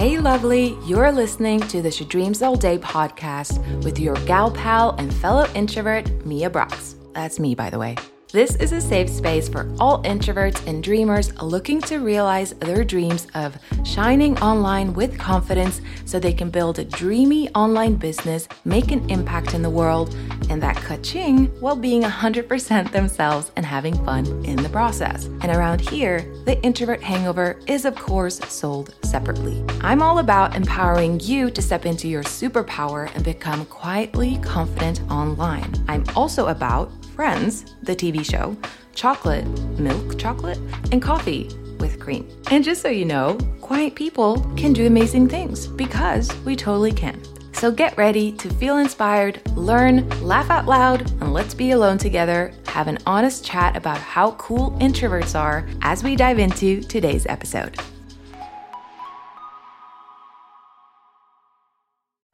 Hey, 0.00 0.18
lovely, 0.18 0.78
you're 0.86 1.12
listening 1.12 1.60
to 1.68 1.82
the 1.82 1.90
She 1.90 2.06
Dreams 2.06 2.40
All 2.40 2.56
Day 2.56 2.78
podcast 2.78 3.84
with 3.84 3.98
your 3.98 4.14
gal 4.24 4.50
pal 4.50 4.92
and 4.96 5.12
fellow 5.12 5.46
introvert, 5.54 6.24
Mia 6.24 6.48
Brox. 6.48 6.96
That's 7.12 7.38
me, 7.38 7.54
by 7.54 7.68
the 7.68 7.78
way. 7.78 7.96
This 8.32 8.54
is 8.56 8.70
a 8.70 8.80
safe 8.80 9.08
space 9.08 9.48
for 9.48 9.68
all 9.80 10.04
introverts 10.04 10.64
and 10.68 10.84
dreamers 10.84 11.36
looking 11.42 11.80
to 11.82 11.98
realize 11.98 12.52
their 12.52 12.84
dreams 12.84 13.26
of 13.34 13.58
shining 13.84 14.38
online 14.38 14.94
with 14.94 15.18
confidence 15.18 15.80
so 16.04 16.20
they 16.20 16.32
can 16.32 16.48
build 16.48 16.78
a 16.78 16.84
dreamy 16.84 17.50
online 17.56 17.96
business, 17.96 18.46
make 18.64 18.92
an 18.92 19.10
impact 19.10 19.52
in 19.52 19.62
the 19.62 19.70
world, 19.70 20.14
and 20.48 20.62
that 20.62 20.76
ka-ching 20.76 21.46
while 21.58 21.74
being 21.74 22.02
100% 22.02 22.92
themselves 22.92 23.50
and 23.56 23.66
having 23.66 23.94
fun 24.04 24.24
in 24.44 24.62
the 24.62 24.68
process. 24.68 25.24
And 25.24 25.46
around 25.46 25.80
here, 25.80 26.20
the 26.44 26.56
introvert 26.62 27.02
hangover 27.02 27.58
is, 27.66 27.84
of 27.84 27.96
course, 27.96 28.38
sold 28.48 28.94
separately. 29.02 29.64
I'm 29.80 30.02
all 30.02 30.20
about 30.20 30.54
empowering 30.54 31.18
you 31.18 31.50
to 31.50 31.60
step 31.60 31.84
into 31.84 32.06
your 32.06 32.22
superpower 32.22 33.12
and 33.16 33.24
become 33.24 33.64
quietly 33.66 34.38
confident 34.38 35.00
online. 35.10 35.74
I'm 35.88 36.04
also 36.14 36.46
about 36.46 36.92
Friends, 37.14 37.74
the 37.82 37.94
TV 37.94 38.24
show, 38.24 38.56
chocolate, 38.94 39.46
milk 39.78 40.18
chocolate, 40.18 40.58
and 40.92 41.02
coffee 41.02 41.48
with 41.78 41.98
cream. 41.98 42.28
And 42.50 42.64
just 42.64 42.82
so 42.82 42.88
you 42.88 43.04
know, 43.04 43.38
quiet 43.60 43.94
people 43.94 44.40
can 44.56 44.72
do 44.72 44.86
amazing 44.86 45.28
things 45.28 45.66
because 45.66 46.34
we 46.38 46.56
totally 46.56 46.92
can. 46.92 47.20
So 47.52 47.70
get 47.70 47.96
ready 47.98 48.32
to 48.32 48.48
feel 48.54 48.78
inspired, 48.78 49.40
learn, 49.56 50.08
laugh 50.22 50.48
out 50.50 50.66
loud, 50.66 51.10
and 51.20 51.32
let's 51.32 51.52
be 51.52 51.72
alone 51.72 51.98
together, 51.98 52.52
have 52.66 52.88
an 52.88 52.98
honest 53.06 53.44
chat 53.44 53.76
about 53.76 53.98
how 53.98 54.32
cool 54.32 54.70
introverts 54.80 55.38
are 55.38 55.68
as 55.82 56.02
we 56.02 56.16
dive 56.16 56.38
into 56.38 56.80
today's 56.80 57.26
episode. 57.26 57.78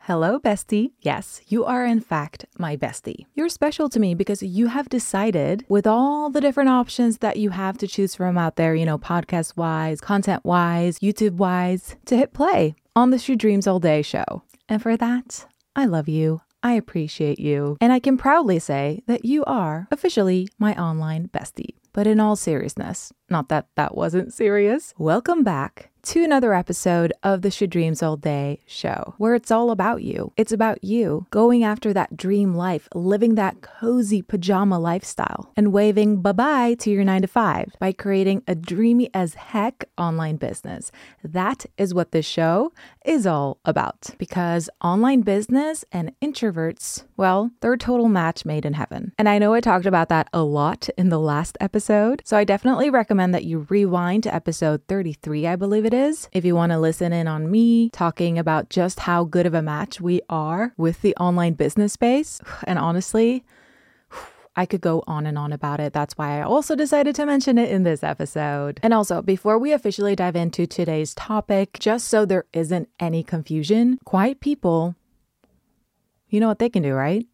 Hello, 0.07 0.39
bestie. 0.39 0.93
Yes, 1.01 1.41
you 1.49 1.65
are 1.65 1.85
in 1.85 1.99
fact 1.99 2.47
my 2.57 2.77
bestie. 2.77 3.27
You're 3.35 3.49
special 3.49 3.89
to 3.89 3.99
me 3.99 4.15
because 4.15 4.41
you 4.41 4.69
have 4.69 4.89
decided, 4.89 5.65
with 5.69 5.85
all 5.85 6.31
the 6.31 6.41
different 6.41 6.69
options 6.69 7.19
that 7.19 7.39
you 7.39 7.51
have 7.51 7.77
to 7.79 7.89
choose 7.89 8.15
from 8.15 8.39
out 8.39 8.55
there, 8.55 8.77
you 8.77 8.87
know, 8.87 8.99
podcast 8.99 9.57
wise, 9.57 10.01
content 10.01 10.45
wise, 10.45 11.01
YouTube 11.01 11.39
wise, 11.39 11.97
to 12.05 12.17
hit 12.17 12.33
play 12.33 12.77
on 12.95 13.11
the 13.11 13.19
She 13.19 13.35
Dreams 13.35 13.67
All 13.67 13.81
Day 13.81 14.01
show. 14.01 14.45
And 14.69 14.81
for 14.81 14.97
that, 14.97 15.45
I 15.75 15.87
love 15.87 16.09
you. 16.09 16.41
I 16.63 16.75
appreciate 16.75 17.41
you. 17.41 17.77
And 17.81 17.93
I 17.93 17.99
can 17.99 18.17
proudly 18.17 18.61
say 18.61 19.03
that 19.09 19.25
you 19.25 19.43
are 19.43 19.89
officially 19.91 20.47
my 20.57 20.81
online 20.81 21.31
bestie. 21.35 21.75
But 21.93 22.07
in 22.07 22.21
all 22.21 22.37
seriousness, 22.37 23.13
not 23.29 23.49
that 23.49 23.67
that 23.75 23.97
wasn't 23.97 24.33
serious, 24.33 24.95
welcome 24.99 25.43
back 25.43 25.91
to 26.07 26.23
another 26.23 26.55
episode 26.55 27.13
of 27.25 27.43
the 27.43 27.51
She 27.51 27.67
Dreams 27.67 28.01
All 28.01 28.17
Day 28.17 28.61
show, 28.65 29.15
where 29.19 29.35
it's 29.35 29.51
all 29.51 29.73
about 29.73 30.05
you. 30.05 30.33
It's 30.37 30.53
about 30.53 30.85
you 30.85 31.27
going 31.31 31.65
after 31.65 31.93
that 31.95 32.17
dream 32.17 32.55
life, 32.55 32.89
living 32.95 33.35
that 33.35 33.61
cozy 33.61 34.23
pajama 34.23 34.79
lifestyle, 34.79 35.53
and 35.57 35.73
waving 35.73 36.23
bye 36.23 36.31
bye 36.31 36.75
to 36.75 36.91
your 36.91 37.03
nine 37.03 37.23
to 37.23 37.27
five 37.27 37.75
by 37.81 37.91
creating 37.91 38.45
a 38.47 38.55
dreamy 38.55 39.11
as 39.13 39.35
heck 39.35 39.85
online 39.99 40.37
business. 40.37 40.93
That 41.25 41.67
is 41.77 41.93
what 41.93 42.13
this 42.13 42.25
show 42.25 42.73
is 43.05 43.27
all 43.27 43.59
about. 43.65 44.11
Because 44.17 44.71
online 44.81 45.23
business 45.23 45.85
and 45.91 46.13
introverts, 46.23 47.03
well, 47.17 47.51
they're 47.61 47.73
a 47.73 47.79
total 47.79 48.09
match 48.09 48.45
made 48.45 48.65
in 48.65 48.75
heaven. 48.75 49.13
And 49.19 49.29
I 49.29 49.41
know 49.41 49.55
I 49.55 49.61
talked 49.61 49.87
about 49.87 50.09
that 50.11 50.29
a 50.33 50.45
lot 50.45 50.89
in 50.97 51.09
the 51.09 51.19
last 51.19 51.59
episode, 51.61 52.23
so 52.25 52.37
I 52.37 52.45
definitely 52.45 52.91
recommend 52.91 53.35
that 53.35 53.45
you 53.45 53.67
rewind 53.69 54.23
to 54.23 54.33
episode 54.33 54.83
33, 54.87 55.49
I 55.49 55.57
believe 55.57 55.85
it 55.85 55.96
is, 55.97 56.29
if 56.33 56.45
you 56.45 56.55
want 56.55 56.73
to 56.73 56.79
listen 56.79 57.13
in 57.13 57.27
on 57.27 57.51
me 57.51 57.91
talking 57.91 58.39
about 58.39 58.71
just 58.71 59.01
how 59.01 59.25
good 59.25 59.47
of 59.47 59.55
a 59.55 59.63
match 59.63 60.01
we 60.01 60.21
are 60.29 60.73
with 60.77 61.03
the 61.03 61.17
online 61.17 61.55
business 61.55 61.93
space. 61.95 62.41
And 62.65 62.79
honestly, 62.79 63.45
I 64.55 64.65
could 64.65 64.81
go 64.81 65.05
on 65.07 65.27
and 65.27 65.37
on 65.37 65.53
about 65.53 65.81
it. 65.81 65.93
That's 65.93 66.17
why 66.17 66.39
I 66.39 66.43
also 66.43 66.75
decided 66.75 67.15
to 67.17 67.27
mention 67.27 67.59
it 67.59 67.71
in 67.71 67.83
this 67.83 68.03
episode. 68.03 68.81
And 68.83 68.95
also, 68.95 69.21
before 69.21 69.59
we 69.59 69.73
officially 69.73 70.17
dive 70.17 70.37
into 70.37 70.67
today's 70.67 71.15
topic, 71.15 71.79
just 71.79 72.09
so 72.09 72.25
there 72.25 72.47
isn't 72.53 72.89
any 72.99 73.23
confusion, 73.23 73.99
quiet 74.05 74.41
people, 74.41 74.95
you 76.29 76.41
know 76.41 76.49
what 76.49 76.59
they 76.59 76.71
can 76.71 76.83
do, 76.83 76.95
right? 76.95 77.27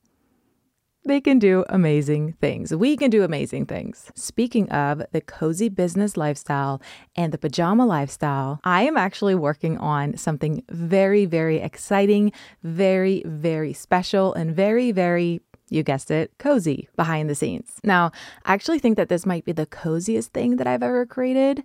They 1.04 1.20
can 1.20 1.38
do 1.38 1.64
amazing 1.68 2.34
things. 2.40 2.74
We 2.74 2.96
can 2.96 3.10
do 3.10 3.24
amazing 3.24 3.66
things. 3.66 4.10
Speaking 4.14 4.70
of 4.70 5.02
the 5.12 5.20
cozy 5.20 5.68
business 5.68 6.16
lifestyle 6.16 6.80
and 7.16 7.32
the 7.32 7.38
pajama 7.38 7.86
lifestyle, 7.86 8.60
I 8.64 8.82
am 8.82 8.96
actually 8.96 9.34
working 9.34 9.78
on 9.78 10.16
something 10.16 10.62
very, 10.70 11.24
very 11.24 11.58
exciting, 11.58 12.32
very, 12.62 13.22
very 13.26 13.72
special, 13.72 14.32
and 14.34 14.54
very, 14.54 14.92
very 14.92 15.40
you 15.68 15.82
guessed 15.82 16.10
it, 16.10 16.30
cozy 16.38 16.88
behind 16.96 17.30
the 17.30 17.34
scenes. 17.34 17.80
Now, 17.82 18.12
I 18.44 18.52
actually 18.52 18.78
think 18.78 18.98
that 18.98 19.08
this 19.08 19.24
might 19.24 19.46
be 19.46 19.52
the 19.52 19.64
coziest 19.64 20.32
thing 20.32 20.56
that 20.56 20.66
I've 20.66 20.82
ever 20.82 21.06
created. 21.06 21.64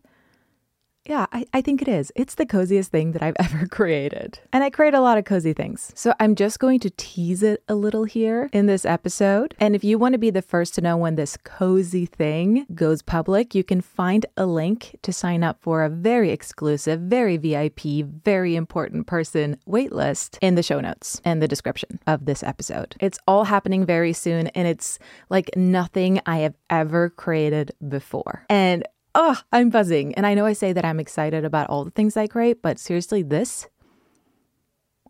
Yeah, 1.08 1.26
I, 1.32 1.46
I 1.54 1.62
think 1.62 1.82
it 1.82 1.88
is. 1.88 2.12
It's 2.16 2.36
the 2.36 2.46
coziest 2.46 2.92
thing 2.92 3.14
that 3.14 3.24
I've 3.24 3.36
ever 3.40 3.66
created. 3.66 4.40
And 4.52 4.64
I 4.64 4.70
create 4.70 4.94
a 4.94 5.02
lot 5.02 5.18
of 5.18 5.26
cozy 5.26 5.54
things. 5.54 5.92
So 5.96 6.14
I'm 6.20 6.36
just 6.36 6.60
going 6.60 6.80
to 6.82 6.90
tease 6.92 7.44
it 7.44 7.64
a 7.68 7.76
little 7.76 8.04
here 8.04 8.50
in 8.52 8.66
this 8.66 8.86
episode. 8.86 9.56
And 9.60 9.76
if 9.76 9.84
you 9.84 9.98
want 9.98 10.14
to 10.14 10.20
be 10.20 10.30
the 10.30 10.42
first 10.42 10.76
to 10.76 10.82
know 10.82 10.98
when 10.98 11.16
this 11.16 11.38
cozy 11.38 12.06
thing 12.06 12.66
goes 12.76 13.02
public, 13.02 13.56
you 13.56 13.64
can 13.64 13.82
find 13.82 14.26
a 14.36 14.46
link 14.46 14.98
to 15.02 15.14
sign 15.14 15.44
up 15.44 15.62
for 15.62 15.84
a 15.84 15.90
very 15.90 16.32
exclusive, 16.32 17.00
very 17.00 17.38
VIP, 17.38 18.06
very 18.24 18.56
important 18.56 19.08
person 19.08 19.58
waitlist 19.68 20.38
in 20.42 20.56
the 20.56 20.64
show 20.64 20.82
notes 20.82 21.22
and 21.24 21.42
the 21.42 21.48
description 21.48 22.00
of 22.06 22.26
this 22.26 22.44
episode. 22.44 22.96
It's 23.00 23.20
all 23.28 23.46
happening 23.46 23.86
very 23.86 24.14
soon 24.14 24.48
and 24.48 24.68
it's 24.68 25.00
like 25.30 25.56
nothing 25.56 26.20
I 26.26 26.40
have 26.40 26.56
ever 26.70 27.10
created 27.10 27.72
before. 27.88 28.46
And 28.50 28.86
oh, 29.18 29.42
I'm 29.52 29.70
buzzing. 29.70 30.14
And 30.16 30.26
I 30.26 30.36
know 30.36 30.46
I 30.46 30.54
say 30.54 30.72
that 30.72 30.86
I'm 30.86 31.00
excited 31.00 31.44
about 31.44 31.70
all 31.70 31.84
the 31.84 31.92
things 31.92 32.16
I 32.16 32.28
create, 32.28 32.62
but 32.62 32.80
seriously, 32.80 33.24
this, 33.24 33.68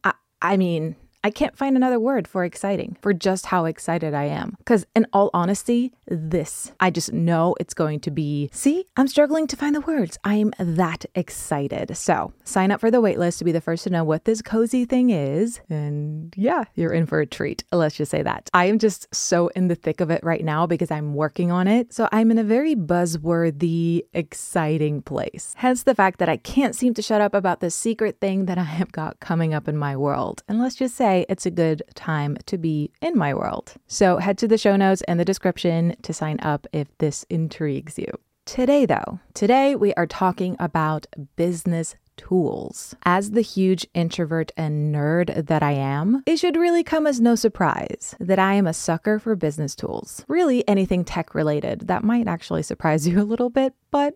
I, 0.04 0.14
I 0.42 0.56
mean, 0.58 0.96
I 1.28 1.30
can't 1.30 1.58
find 1.58 1.76
another 1.76 2.00
word 2.00 2.26
for 2.26 2.46
exciting, 2.46 2.96
for 3.02 3.12
just 3.12 3.48
how 3.48 3.66
excited 3.66 4.14
I 4.14 4.24
am. 4.28 4.56
Because, 4.60 4.86
in 4.96 5.06
all 5.12 5.30
honesty, 5.34 5.92
this, 6.08 6.72
I 6.80 6.90
just 6.90 7.12
know 7.12 7.54
it's 7.60 7.74
going 7.74 8.00
to 8.00 8.12
be. 8.12 8.50
See, 8.54 8.86
I'm 8.96 9.10
struggling 9.10 9.46
to 9.48 9.58
find 9.58 9.76
the 9.76 9.82
words. 9.82 10.18
I'm 10.24 10.54
that 10.58 11.06
excited. 11.16 11.98
So, 11.98 12.32
sign 12.46 12.72
up 12.72 12.80
for 12.80 12.90
the 12.90 13.02
waitlist 13.02 13.40
to 13.40 13.44
be 13.44 13.52
the 13.52 13.60
first 13.60 13.84
to 13.84 13.90
know 13.90 14.06
what 14.06 14.24
this 14.24 14.42
cozy 14.42 14.86
thing 14.86 15.10
is. 15.10 15.60
And 15.70 16.34
yeah, 16.38 16.64
you're 16.76 16.94
in 16.94 17.06
for 17.06 17.20
a 17.20 17.26
treat. 17.26 17.66
Let's 17.74 17.98
just 17.98 18.10
say 18.10 18.22
that. 18.22 18.50
I 18.54 18.68
am 18.68 18.80
just 18.80 19.14
so 19.14 19.50
in 19.50 19.68
the 19.68 19.76
thick 19.76 20.00
of 20.00 20.10
it 20.10 20.24
right 20.24 20.46
now 20.46 20.66
because 20.66 20.92
I'm 20.92 21.14
working 21.14 21.52
on 21.52 21.68
it. 21.68 21.92
So, 21.92 22.08
I'm 22.14 22.32
in 22.32 22.38
a 22.38 22.44
very 22.46 22.74
buzzworthy, 22.74 24.04
exciting 24.14 25.02
place. 25.02 25.56
Hence 25.58 25.84
the 25.84 25.94
fact 25.94 26.20
that 26.20 26.30
I 26.30 26.38
can't 26.38 26.74
seem 26.74 26.94
to 26.94 27.02
shut 27.02 27.20
up 27.20 27.34
about 27.34 27.60
this 27.60 27.76
secret 27.76 28.22
thing 28.22 28.46
that 28.46 28.58
I 28.58 28.64
have 28.64 28.94
got 28.94 29.20
coming 29.20 29.54
up 29.54 29.68
in 29.68 29.76
my 29.76 29.98
world. 29.98 30.42
And 30.48 30.62
let's 30.62 30.76
just 30.76 30.96
say, 30.96 31.17
it's 31.30 31.46
a 31.46 31.52
good 31.52 31.84
time 31.96 32.38
to 32.46 32.58
be 32.58 32.92
in 33.02 33.18
my 33.18 33.34
world. 33.34 33.74
So 33.88 34.18
head 34.18 34.38
to 34.40 34.48
the 34.48 34.58
show 34.58 34.76
notes 34.76 35.02
and 35.08 35.20
the 35.20 35.26
description 35.26 35.96
to 36.02 36.14
sign 36.14 36.40
up 36.42 36.68
if 36.72 36.88
this 36.98 37.26
intrigues 37.30 37.98
you. 37.98 38.12
Today, 38.46 38.86
though, 38.86 39.20
today 39.34 39.76
we 39.76 39.94
are 39.96 40.08
talking 40.08 40.56
about 40.58 41.06
business 41.36 41.96
tools. 42.18 42.96
As 43.04 43.32
the 43.32 43.42
huge 43.42 43.88
introvert 43.94 44.52
and 44.58 44.94
nerd 44.94 45.48
that 45.48 45.64
I 45.64 45.74
am, 45.74 46.24
it 46.26 46.38
should 46.38 46.58
really 46.58 46.84
come 46.84 47.08
as 47.08 47.22
no 47.22 47.36
surprise 47.36 48.16
that 48.20 48.40
I 48.40 48.54
am 48.54 48.68
a 48.68 48.74
sucker 48.74 49.20
for 49.20 49.36
business 49.36 49.76
tools. 49.76 50.26
Really, 50.28 50.68
anything 50.68 51.06
tech 51.06 51.36
related. 51.36 51.88
That 51.88 52.04
might 52.04 52.28
actually 52.28 52.64
surprise 52.64 53.08
you 53.08 53.22
a 53.22 53.24
little 53.24 53.50
bit, 53.50 53.74
but 53.92 54.16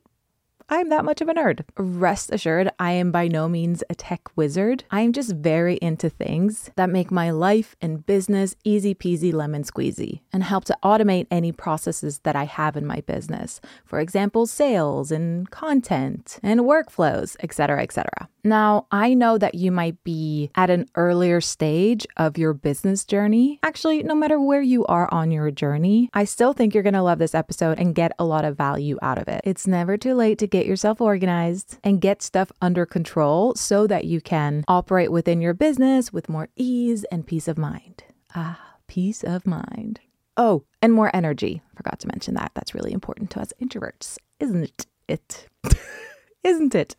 I'm 0.74 0.88
that 0.88 1.04
much 1.04 1.20
of 1.20 1.28
a 1.28 1.34
nerd. 1.34 1.66
Rest 1.76 2.32
assured, 2.32 2.72
I 2.80 2.94
am 2.94 3.12
by 3.12 3.28
no 3.28 3.50
means 3.50 3.84
a 3.90 3.94
tech 3.94 4.30
wizard. 4.38 4.86
I 4.90 5.02
am 5.02 5.12
just 5.12 5.36
very 5.36 5.78
into 5.82 6.10
things 6.10 6.70
that 6.78 6.90
make 6.90 7.12
my 7.12 7.30
life 7.30 7.76
and 7.82 8.06
business 8.06 8.56
easy 8.64 8.96
peasy 8.96 9.34
lemon 9.34 9.64
squeezy 9.64 10.22
and 10.32 10.46
help 10.46 10.64
to 10.66 10.78
automate 10.82 11.28
any 11.30 11.52
processes 11.52 12.20
that 12.20 12.38
I 12.38 12.46
have 12.46 12.78
in 12.78 12.86
my 12.86 13.02
business. 13.02 13.60
For 13.84 14.00
example, 14.00 14.46
sales 14.46 15.12
and 15.12 15.52
content 15.52 16.40
and 16.42 16.62
workflows, 16.62 17.36
etc., 17.42 17.84
etc. 17.84 18.30
Now, 18.44 18.88
I 18.92 19.14
know 19.14 19.38
that 19.38 19.56
you 19.56 19.72
might 19.72 20.04
be 20.04 20.50
at 20.56 20.70
an 20.70 20.88
earlier 20.96 21.42
stage 21.42 22.08
of 22.18 22.38
your 22.38 22.54
business 22.54 23.06
journey. 23.06 23.60
Actually, 23.64 24.04
no 24.04 24.16
matter 24.16 24.40
where 24.40 24.62
you 24.62 24.86
are 24.86 25.12
on 25.14 25.32
your 25.32 25.52
journey, 25.52 26.10
I 26.14 26.26
still 26.26 26.54
think 26.54 26.74
you're 26.74 26.84
going 26.84 26.94
to 26.94 27.02
love 27.02 27.20
this 27.20 27.36
episode 27.36 27.80
and 27.80 27.96
get 27.96 28.14
a 28.18 28.26
lot 28.26 28.46
of 28.46 28.58
value 28.58 28.98
out 29.02 29.18
of 29.18 29.28
it. 29.28 29.42
It's 29.44 29.68
never 29.68 29.98
too 29.98 30.16
late 30.16 30.40
to 30.40 30.48
get 30.48 30.66
yourself 30.66 31.02
organized 31.02 31.78
and 31.84 32.02
get 32.02 32.22
stuff 32.22 32.52
under 32.62 32.86
control 32.86 33.54
so 33.56 33.88
that 33.88 34.06
you 34.06 34.22
can 34.22 34.64
operate 34.68 35.12
within 35.12 35.42
your 35.42 35.54
business 35.54 36.12
with 36.12 36.30
more 36.30 36.50
ease 36.56 37.04
and 37.12 37.28
peace 37.28 37.48
of 37.48 37.58
mind. 37.58 38.04
Ah, 38.36 38.78
peace 38.88 39.24
of 39.24 39.46
mind. 39.46 40.00
Oh, 40.38 40.64
and 40.82 40.94
more 40.94 41.16
energy. 41.16 41.62
Forgot 41.76 42.00
to 42.00 42.08
mention 42.08 42.34
that. 42.36 42.52
That's 42.56 42.74
really 42.74 42.94
important 42.94 43.30
to 43.32 43.42
us 43.42 43.54
introverts, 43.62 44.18
isn't 44.40 44.64
it? 44.64 44.86
It. 45.08 45.48
isn't 46.44 46.74
it? 46.74 46.96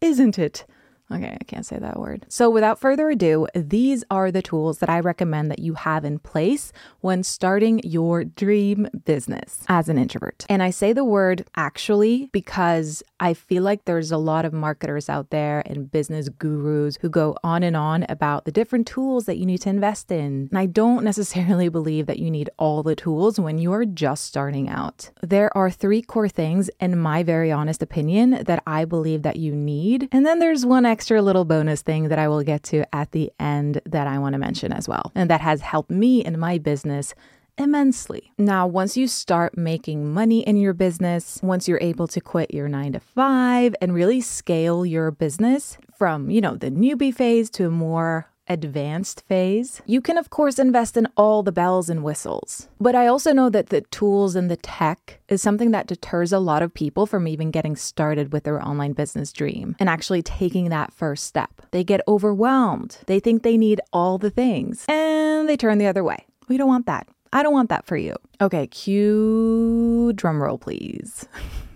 Isn't 0.00 0.38
it? 0.38 0.64
Okay, 1.10 1.36
I 1.40 1.44
can't 1.44 1.64
say 1.64 1.78
that 1.78 1.98
word. 1.98 2.26
So, 2.28 2.50
without 2.50 2.78
further 2.78 3.08
ado, 3.08 3.46
these 3.54 4.04
are 4.10 4.30
the 4.30 4.42
tools 4.42 4.78
that 4.78 4.90
I 4.90 5.00
recommend 5.00 5.50
that 5.50 5.58
you 5.58 5.74
have 5.74 6.04
in 6.04 6.18
place 6.18 6.72
when 7.00 7.22
starting 7.22 7.80
your 7.82 8.24
dream 8.24 8.88
business 9.04 9.64
as 9.68 9.88
an 9.88 9.96
introvert. 9.96 10.44
And 10.50 10.62
I 10.62 10.70
say 10.70 10.92
the 10.92 11.04
word 11.04 11.46
actually 11.56 12.28
because 12.32 13.02
I 13.20 13.34
feel 13.34 13.62
like 13.62 13.84
there's 13.84 14.12
a 14.12 14.18
lot 14.18 14.44
of 14.44 14.52
marketers 14.52 15.08
out 15.08 15.30
there 15.30 15.62
and 15.64 15.90
business 15.90 16.28
gurus 16.28 16.98
who 17.00 17.08
go 17.08 17.36
on 17.42 17.62
and 17.62 17.76
on 17.76 18.04
about 18.08 18.44
the 18.44 18.52
different 18.52 18.86
tools 18.86 19.24
that 19.24 19.38
you 19.38 19.46
need 19.46 19.62
to 19.62 19.70
invest 19.70 20.10
in. 20.10 20.48
And 20.50 20.58
I 20.58 20.66
don't 20.66 21.04
necessarily 21.04 21.68
believe 21.78 22.06
that 22.06 22.18
you 22.18 22.30
need 22.30 22.50
all 22.58 22.82
the 22.82 22.94
tools 22.96 23.40
when 23.40 23.58
you 23.58 23.72
are 23.72 23.84
just 23.84 24.24
starting 24.24 24.68
out. 24.68 25.10
There 25.22 25.56
are 25.56 25.70
three 25.70 26.02
core 26.02 26.28
things, 26.28 26.70
in 26.80 26.98
my 26.98 27.22
very 27.22 27.50
honest 27.50 27.82
opinion, 27.82 28.42
that 28.44 28.62
I 28.66 28.84
believe 28.84 29.22
that 29.22 29.36
you 29.36 29.54
need. 29.54 30.08
And 30.12 30.26
then 30.26 30.38
there's 30.38 30.66
one 30.66 30.84
little 31.22 31.44
bonus 31.44 31.82
thing 31.82 32.08
that 32.08 32.18
I 32.18 32.28
will 32.28 32.42
get 32.42 32.62
to 32.64 32.84
at 32.94 33.12
the 33.12 33.32
end 33.38 33.80
that 33.86 34.06
I 34.06 34.18
want 34.18 34.34
to 34.34 34.38
mention 34.38 34.72
as 34.72 34.88
well. 34.88 35.12
And 35.14 35.30
that 35.30 35.40
has 35.40 35.60
helped 35.60 35.90
me 35.90 36.24
in 36.24 36.38
my 36.38 36.58
business 36.58 37.14
immensely. 37.58 38.32
Now, 38.38 38.66
once 38.66 38.96
you 38.96 39.08
start 39.08 39.58
making 39.58 40.12
money 40.12 40.40
in 40.40 40.56
your 40.56 40.72
business, 40.72 41.40
once 41.42 41.68
you're 41.68 41.80
able 41.80 42.06
to 42.08 42.20
quit 42.20 42.54
your 42.54 42.68
nine 42.68 42.92
to 42.92 43.00
five 43.00 43.74
and 43.80 43.92
really 43.92 44.20
scale 44.20 44.86
your 44.86 45.10
business 45.10 45.76
from, 45.96 46.30
you 46.30 46.40
know, 46.40 46.54
the 46.54 46.70
newbie 46.70 47.14
phase 47.14 47.50
to 47.50 47.66
a 47.66 47.70
more 47.70 48.30
advanced 48.48 49.22
phase, 49.28 49.82
you 49.86 50.00
can, 50.00 50.16
of 50.18 50.30
course, 50.30 50.58
invest 50.58 50.96
in 50.96 51.08
all 51.16 51.42
the 51.42 51.52
bells 51.52 51.88
and 51.88 52.02
whistles. 52.02 52.68
But 52.80 52.94
I 52.94 53.06
also 53.06 53.32
know 53.32 53.50
that 53.50 53.68
the 53.68 53.82
tools 53.82 54.34
and 54.34 54.50
the 54.50 54.56
tech 54.56 55.20
is 55.28 55.42
something 55.42 55.70
that 55.72 55.86
deters 55.86 56.32
a 56.32 56.38
lot 56.38 56.62
of 56.62 56.74
people 56.74 57.06
from 57.06 57.28
even 57.28 57.50
getting 57.50 57.76
started 57.76 58.32
with 58.32 58.44
their 58.44 58.62
online 58.62 58.92
business 58.92 59.32
dream 59.32 59.76
and 59.78 59.88
actually 59.88 60.22
taking 60.22 60.68
that 60.70 60.92
first 60.92 61.24
step. 61.24 61.62
They 61.70 61.84
get 61.84 62.00
overwhelmed, 62.08 62.98
they 63.06 63.20
think 63.20 63.42
they 63.42 63.56
need 63.56 63.80
all 63.92 64.18
the 64.18 64.30
things, 64.30 64.84
and 64.88 65.48
they 65.48 65.56
turn 65.56 65.78
the 65.78 65.86
other 65.86 66.04
way. 66.04 66.26
We 66.48 66.56
don't 66.56 66.68
want 66.68 66.86
that. 66.86 67.08
I 67.32 67.42
don't 67.42 67.52
want 67.52 67.68
that 67.68 67.86
for 67.86 67.96
you. 67.96 68.16
Okay, 68.40 68.66
cue 68.68 70.12
drum 70.14 70.42
roll, 70.42 70.58
please. 70.58 71.28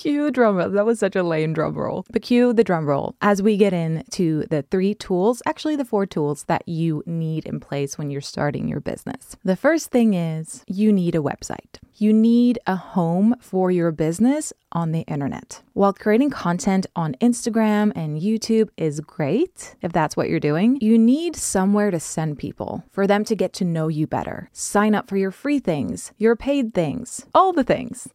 cue 0.00 0.30
drum 0.30 0.56
roll. 0.56 0.70
That 0.70 0.86
was 0.86 0.98
such 0.98 1.14
a 1.14 1.22
lame 1.22 1.52
drum 1.52 1.74
roll. 1.74 2.06
But 2.10 2.22
cue 2.22 2.52
the 2.54 2.64
drum 2.64 2.86
roll 2.86 3.14
as 3.20 3.42
we 3.42 3.56
get 3.56 3.74
into 3.74 4.46
the 4.46 4.62
three 4.62 4.94
tools, 4.94 5.42
actually, 5.44 5.76
the 5.76 5.84
four 5.84 6.06
tools 6.06 6.44
that 6.44 6.66
you 6.66 7.02
need 7.04 7.44
in 7.44 7.60
place 7.60 7.98
when 7.98 8.10
you're 8.10 8.22
starting 8.22 8.66
your 8.66 8.80
business. 8.80 9.36
The 9.44 9.56
first 9.56 9.90
thing 9.90 10.14
is 10.14 10.64
you 10.66 10.90
need 10.92 11.14
a 11.14 11.18
website. 11.18 11.78
You 11.96 12.14
need 12.14 12.58
a 12.66 12.76
home 12.76 13.34
for 13.40 13.70
your 13.70 13.92
business 13.92 14.54
on 14.72 14.92
the 14.92 15.00
internet. 15.00 15.60
While 15.74 15.92
creating 15.92 16.30
content 16.30 16.86
on 16.96 17.14
Instagram 17.20 17.92
and 17.94 18.22
YouTube 18.22 18.70
is 18.78 19.00
great, 19.00 19.76
if 19.82 19.92
that's 19.92 20.16
what 20.16 20.30
you're 20.30 20.40
doing, 20.40 20.78
you 20.80 20.96
need 20.96 21.36
somewhere 21.36 21.90
to 21.90 22.00
send 22.00 22.38
people 22.38 22.84
for 22.90 23.06
them 23.06 23.22
to 23.24 23.36
get 23.36 23.52
to 23.54 23.66
know 23.66 23.88
you 23.88 24.06
better. 24.06 24.48
Sign 24.52 24.94
up 24.94 25.08
for 25.10 25.18
your 25.18 25.30
free 25.30 25.58
things, 25.58 26.12
your 26.16 26.36
paid 26.36 26.72
things, 26.72 27.26
all 27.34 27.52
the 27.52 27.64
things. 27.64 28.08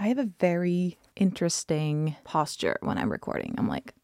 I 0.00 0.06
have 0.08 0.18
a 0.18 0.30
very 0.38 0.96
interesting 1.16 2.14
posture 2.22 2.78
when 2.82 2.98
I'm 2.98 3.10
recording. 3.10 3.56
I'm 3.58 3.66
like, 3.66 3.94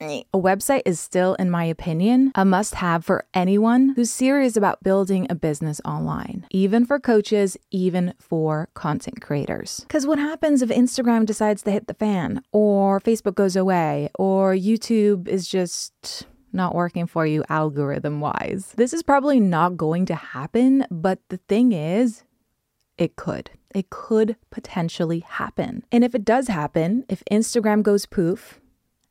a 0.00 0.24
website 0.34 0.82
is 0.84 0.98
still, 0.98 1.34
in 1.34 1.48
my 1.48 1.62
opinion, 1.62 2.32
a 2.34 2.44
must 2.44 2.74
have 2.74 3.04
for 3.04 3.24
anyone 3.34 3.92
who's 3.94 4.10
serious 4.10 4.56
about 4.56 4.82
building 4.82 5.28
a 5.30 5.36
business 5.36 5.80
online, 5.84 6.44
even 6.50 6.84
for 6.84 6.98
coaches, 6.98 7.56
even 7.70 8.14
for 8.18 8.68
content 8.74 9.20
creators. 9.20 9.78
Because 9.86 10.04
what 10.04 10.18
happens 10.18 10.60
if 10.60 10.70
Instagram 10.70 11.24
decides 11.24 11.62
to 11.62 11.70
hit 11.70 11.86
the 11.86 11.94
fan, 11.94 12.42
or 12.50 12.98
Facebook 12.98 13.36
goes 13.36 13.54
away, 13.54 14.10
or 14.16 14.54
YouTube 14.54 15.28
is 15.28 15.46
just 15.46 16.26
not 16.52 16.74
working 16.74 17.06
for 17.06 17.24
you 17.24 17.44
algorithm 17.48 18.20
wise? 18.20 18.72
This 18.76 18.92
is 18.92 19.04
probably 19.04 19.38
not 19.38 19.76
going 19.76 20.04
to 20.06 20.16
happen, 20.16 20.84
but 20.90 21.20
the 21.28 21.36
thing 21.36 21.70
is, 21.70 22.24
it 22.98 23.14
could. 23.14 23.52
It 23.74 23.90
could 23.90 24.36
potentially 24.50 25.20
happen. 25.20 25.84
And 25.90 26.04
if 26.04 26.14
it 26.14 26.24
does 26.24 26.48
happen, 26.48 27.04
if 27.08 27.22
Instagram 27.30 27.82
goes 27.82 28.06
poof 28.06 28.60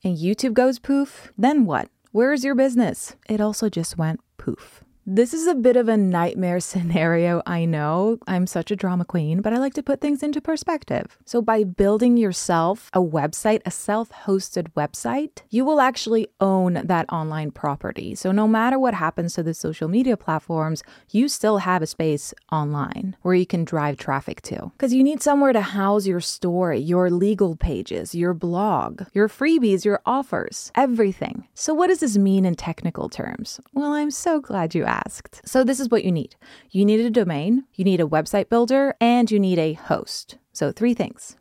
and 0.03 0.17
YouTube 0.17 0.53
goes 0.53 0.79
poof, 0.79 1.31
then 1.37 1.65
what? 1.65 1.89
Where's 2.11 2.43
your 2.43 2.55
business? 2.55 3.15
It 3.29 3.41
also 3.41 3.69
just 3.69 3.97
went 3.97 4.19
poof. 4.37 4.83
This 5.07 5.33
is 5.33 5.47
a 5.47 5.55
bit 5.55 5.77
of 5.77 5.89
a 5.89 5.97
nightmare 5.97 6.59
scenario, 6.71 7.41
I 7.47 7.65
know. 7.65 8.19
I'm 8.27 8.45
such 8.45 8.69
a 8.69 8.75
drama 8.75 9.03
queen, 9.03 9.41
but 9.41 9.51
I 9.51 9.57
like 9.57 9.73
to 9.73 9.83
put 9.83 9.99
things 9.99 10.21
into 10.21 10.39
perspective. 10.39 11.17
So, 11.25 11.41
by 11.41 11.63
building 11.63 12.17
yourself 12.17 12.91
a 12.93 12.99
website, 12.99 13.61
a 13.65 13.71
self 13.71 14.11
hosted 14.11 14.71
website, 14.73 15.39
you 15.49 15.65
will 15.65 15.81
actually 15.81 16.27
own 16.39 16.81
that 16.85 17.11
online 17.11 17.49
property. 17.49 18.13
So, 18.13 18.31
no 18.31 18.47
matter 18.47 18.77
what 18.77 18.93
happens 18.93 19.33
to 19.33 19.43
the 19.43 19.55
social 19.55 19.87
media 19.87 20.15
platforms, 20.15 20.83
you 21.09 21.27
still 21.29 21.57
have 21.57 21.81
a 21.81 21.87
space 21.87 22.31
online 22.51 23.15
where 23.23 23.33
you 23.33 23.47
can 23.47 23.65
drive 23.65 23.97
traffic 23.97 24.43
to. 24.43 24.71
Because 24.77 24.93
you 24.93 25.03
need 25.03 25.23
somewhere 25.23 25.51
to 25.51 25.61
house 25.61 26.05
your 26.05 26.21
story, 26.21 26.79
your 26.79 27.09
legal 27.09 27.55
pages, 27.55 28.13
your 28.13 28.35
blog, 28.35 29.01
your 29.13 29.27
freebies, 29.27 29.83
your 29.83 29.99
offers, 30.05 30.71
everything. 30.75 31.47
So, 31.55 31.73
what 31.73 31.87
does 31.87 32.01
this 32.01 32.19
mean 32.19 32.45
in 32.45 32.53
technical 32.53 33.09
terms? 33.09 33.59
Well, 33.73 33.93
I'm 33.93 34.11
so 34.11 34.39
glad 34.39 34.75
you 34.75 34.90
asked. 34.91 35.41
So, 35.45 35.63
this 35.63 35.79
is 35.79 35.89
what 35.89 36.03
you 36.03 36.11
need 36.11 36.35
you 36.69 36.85
need 36.85 36.99
a 36.99 37.09
domain, 37.09 37.63
you 37.73 37.83
need 37.83 38.01
a 38.01 38.05
website 38.05 38.49
builder, 38.49 38.95
and 38.99 39.31
you 39.31 39.39
need 39.39 39.57
a 39.57 39.73
host. 39.73 40.37
So, 40.51 40.71
three 40.71 40.93
things. 40.93 41.37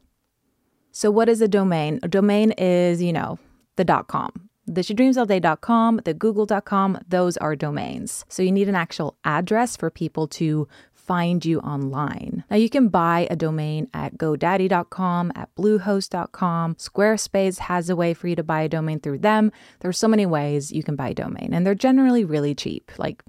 So, 0.92 1.10
what 1.10 1.28
is 1.28 1.40
a 1.40 1.48
domain? 1.48 2.00
A 2.02 2.08
domain 2.08 2.52
is, 2.52 3.02
you 3.02 3.12
know, 3.12 3.38
the 3.76 4.04
.com. 4.08 4.50
The 4.66 4.82
shedreamsallday.com, 4.82 6.02
the 6.04 6.14
google.com, 6.14 7.00
those 7.08 7.36
are 7.38 7.56
domains. 7.56 8.24
So 8.28 8.40
you 8.40 8.52
need 8.52 8.68
an 8.68 8.76
actual 8.76 9.16
address 9.24 9.76
for 9.76 9.90
people 9.90 10.28
to 10.28 10.68
find 10.92 11.44
you 11.44 11.58
online. 11.60 12.44
Now, 12.48 12.56
you 12.56 12.70
can 12.70 12.88
buy 12.88 13.26
a 13.28 13.34
domain 13.34 13.88
at 13.94 14.16
GoDaddy.com, 14.16 15.32
at 15.34 15.52
Bluehost.com. 15.56 16.76
Squarespace 16.76 17.58
has 17.58 17.90
a 17.90 17.96
way 17.96 18.14
for 18.14 18.28
you 18.28 18.36
to 18.36 18.44
buy 18.44 18.62
a 18.62 18.68
domain 18.68 19.00
through 19.00 19.18
them. 19.18 19.50
There's 19.80 19.98
so 19.98 20.06
many 20.06 20.24
ways 20.24 20.70
you 20.70 20.84
can 20.84 20.94
buy 20.94 21.08
a 21.08 21.14
domain, 21.14 21.52
and 21.52 21.66
they're 21.66 21.74
generally 21.74 22.24
really 22.24 22.54
cheap, 22.54 22.92
like 22.96 23.24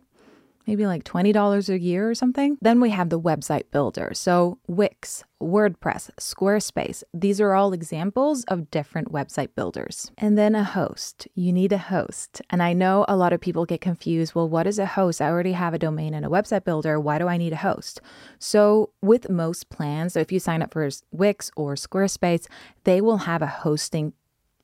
maybe 0.67 0.85
like 0.85 1.03
$20 1.03 1.69
a 1.69 1.79
year 1.79 2.09
or 2.09 2.15
something. 2.15 2.57
Then 2.61 2.79
we 2.81 2.89
have 2.91 3.09
the 3.09 3.19
website 3.19 3.71
builder. 3.71 4.11
So 4.13 4.59
Wix, 4.67 5.23
WordPress, 5.41 6.11
Squarespace, 6.19 7.03
these 7.13 7.41
are 7.41 7.53
all 7.53 7.73
examples 7.73 8.43
of 8.45 8.69
different 8.69 9.11
website 9.11 9.55
builders. 9.55 10.11
And 10.17 10.37
then 10.37 10.55
a 10.55 10.63
host. 10.63 11.27
You 11.35 11.51
need 11.51 11.73
a 11.73 11.77
host. 11.77 12.41
And 12.49 12.61
I 12.61 12.73
know 12.73 13.05
a 13.07 13.15
lot 13.15 13.33
of 13.33 13.41
people 13.41 13.65
get 13.65 13.81
confused. 13.81 14.35
Well, 14.35 14.47
what 14.47 14.67
is 14.67 14.79
a 14.79 14.85
host? 14.85 15.21
I 15.21 15.27
already 15.27 15.53
have 15.53 15.73
a 15.73 15.79
domain 15.79 16.13
and 16.13 16.25
a 16.25 16.29
website 16.29 16.63
builder. 16.63 16.99
Why 16.99 17.17
do 17.17 17.27
I 17.27 17.37
need 17.37 17.53
a 17.53 17.57
host? 17.57 18.01
So, 18.39 18.91
with 19.01 19.29
most 19.29 19.69
plans, 19.69 20.13
so 20.13 20.19
if 20.19 20.31
you 20.31 20.39
sign 20.39 20.61
up 20.61 20.73
for 20.73 20.87
Wix 21.11 21.51
or 21.55 21.75
Squarespace, 21.75 22.47
they 22.83 23.01
will 23.01 23.17
have 23.17 23.41
a 23.41 23.47
hosting 23.47 24.13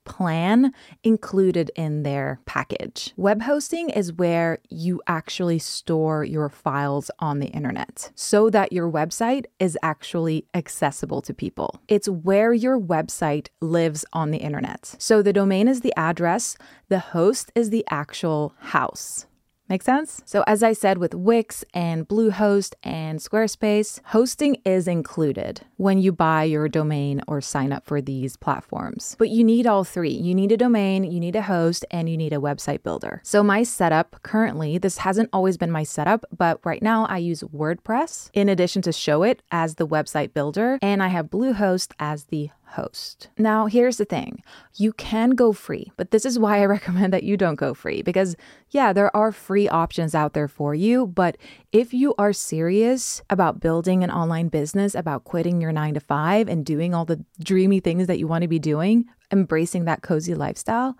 plan 0.07 0.73
included 1.03 1.69
in 1.75 2.03
their 2.03 2.39
package. 2.45 3.13
Web 3.17 3.41
hosting 3.41 3.89
is 3.89 4.13
where 4.13 4.59
you 4.69 5.01
actually 5.05 5.59
store 5.59 6.23
your 6.23 6.49
files 6.49 7.11
on 7.19 7.39
the 7.39 7.47
internet 7.47 8.09
so 8.15 8.49
that 8.49 8.71
your 8.71 8.89
website 8.89 9.45
is 9.59 9.77
actually 9.83 10.45
accessible 10.53 11.21
to 11.21 11.33
people. 11.33 11.81
It's 11.89 12.07
where 12.07 12.53
your 12.53 12.79
website 12.79 13.49
lives 13.61 14.05
on 14.13 14.31
the 14.31 14.39
internet. 14.39 14.95
So 14.97 15.21
the 15.21 15.33
domain 15.33 15.67
is 15.67 15.81
the 15.81 15.93
address, 15.97 16.57
the 16.87 16.99
host 16.99 17.51
is 17.53 17.69
the 17.69 17.85
actual 17.89 18.55
house. 18.59 19.27
Make 19.69 19.83
sense? 19.83 20.21
So, 20.25 20.43
as 20.47 20.63
I 20.63 20.71
said 20.71 20.97
with 20.97 21.13
Wix 21.13 21.65
and 21.73 22.07
Bluehost 22.07 22.73
and 22.83 23.19
Squarespace, 23.19 23.99
hosting 24.05 24.61
is 24.63 24.87
included 24.87 25.61
when 25.75 25.97
you 25.97 26.13
buy 26.13 26.43
your 26.45 26.69
domain 26.69 27.21
or 27.27 27.41
sign 27.41 27.73
up 27.73 27.85
for 27.85 28.01
these 28.01 28.37
platforms. 28.37 29.15
But 29.19 29.29
you 29.29 29.43
need 29.43 29.67
all 29.67 29.83
three 29.83 30.07
you 30.11 30.33
need 30.33 30.51
a 30.51 30.57
domain, 30.57 31.03
you 31.03 31.19
need 31.19 31.35
a 31.35 31.41
host, 31.41 31.85
and 31.91 32.09
you 32.09 32.15
need 32.17 32.33
a 32.33 32.37
website 32.37 32.81
builder. 32.81 33.19
So, 33.23 33.43
my 33.43 33.63
setup 33.63 34.21
currently, 34.23 34.77
this 34.77 34.99
hasn't 34.99 35.29
always 35.33 35.57
been 35.57 35.71
my 35.71 35.83
setup, 35.83 36.23
but 36.35 36.59
right 36.65 36.81
now 36.81 37.05
I 37.05 37.17
use 37.17 37.43
WordPress 37.43 38.29
in 38.33 38.47
addition 38.47 38.81
to 38.83 38.91
Showit 38.91 39.39
as 39.51 39.75
the 39.75 39.87
website 39.87 40.33
builder, 40.33 40.79
and 40.81 41.03
I 41.03 41.09
have 41.09 41.27
Bluehost 41.27 41.91
as 41.99 42.25
the 42.25 42.49
host. 42.77 43.27
Now, 43.37 43.65
here's 43.65 43.97
the 43.97 44.05
thing 44.05 44.41
you 44.75 44.93
can 44.93 45.31
go 45.31 45.51
free, 45.51 45.91
but 45.97 46.11
this 46.11 46.25
is 46.25 46.39
why 46.39 46.61
I 46.61 46.65
recommend 46.77 47.11
that 47.11 47.23
you 47.23 47.35
don't 47.35 47.55
go 47.55 47.73
free 47.73 48.01
because, 48.01 48.35
yeah, 48.69 48.93
there 48.93 49.13
are 49.15 49.31
free 49.31 49.67
options 49.67 50.15
out 50.15 50.33
there 50.33 50.47
for 50.47 50.73
you. 50.73 51.07
But 51.07 51.37
if 51.71 51.93
you 51.93 52.13
are 52.17 52.33
serious 52.33 53.21
about 53.29 53.59
building 53.59 54.03
an 54.03 54.11
online 54.11 54.47
business, 54.47 54.95
about 54.95 55.25
quitting 55.25 55.59
your 55.59 55.71
nine 55.71 55.95
to 55.95 55.99
five 55.99 56.47
and 56.47 56.65
doing 56.65 56.93
all 56.93 57.05
the 57.05 57.23
dreamy 57.43 57.79
things 57.79 58.07
that 58.07 58.19
you 58.19 58.27
want 58.27 58.43
to 58.43 58.47
be 58.47 58.59
doing, 58.59 59.05
embracing 59.31 59.85
that 59.85 60.03
cozy 60.03 60.35
lifestyle, 60.35 60.97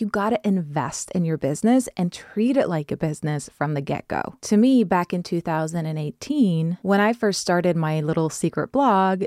you 0.00 0.06
got 0.06 0.30
to 0.30 0.46
invest 0.46 1.10
in 1.12 1.24
your 1.24 1.36
business 1.36 1.88
and 1.96 2.12
treat 2.12 2.56
it 2.56 2.68
like 2.68 2.92
a 2.92 2.96
business 2.96 3.50
from 3.52 3.74
the 3.74 3.80
get 3.80 4.06
go. 4.08 4.36
To 4.42 4.56
me, 4.56 4.84
back 4.84 5.12
in 5.12 5.22
2018, 5.22 6.78
when 6.82 7.00
I 7.00 7.12
first 7.12 7.40
started 7.40 7.76
my 7.76 8.00
little 8.00 8.30
secret 8.30 8.70
blog, 8.70 9.24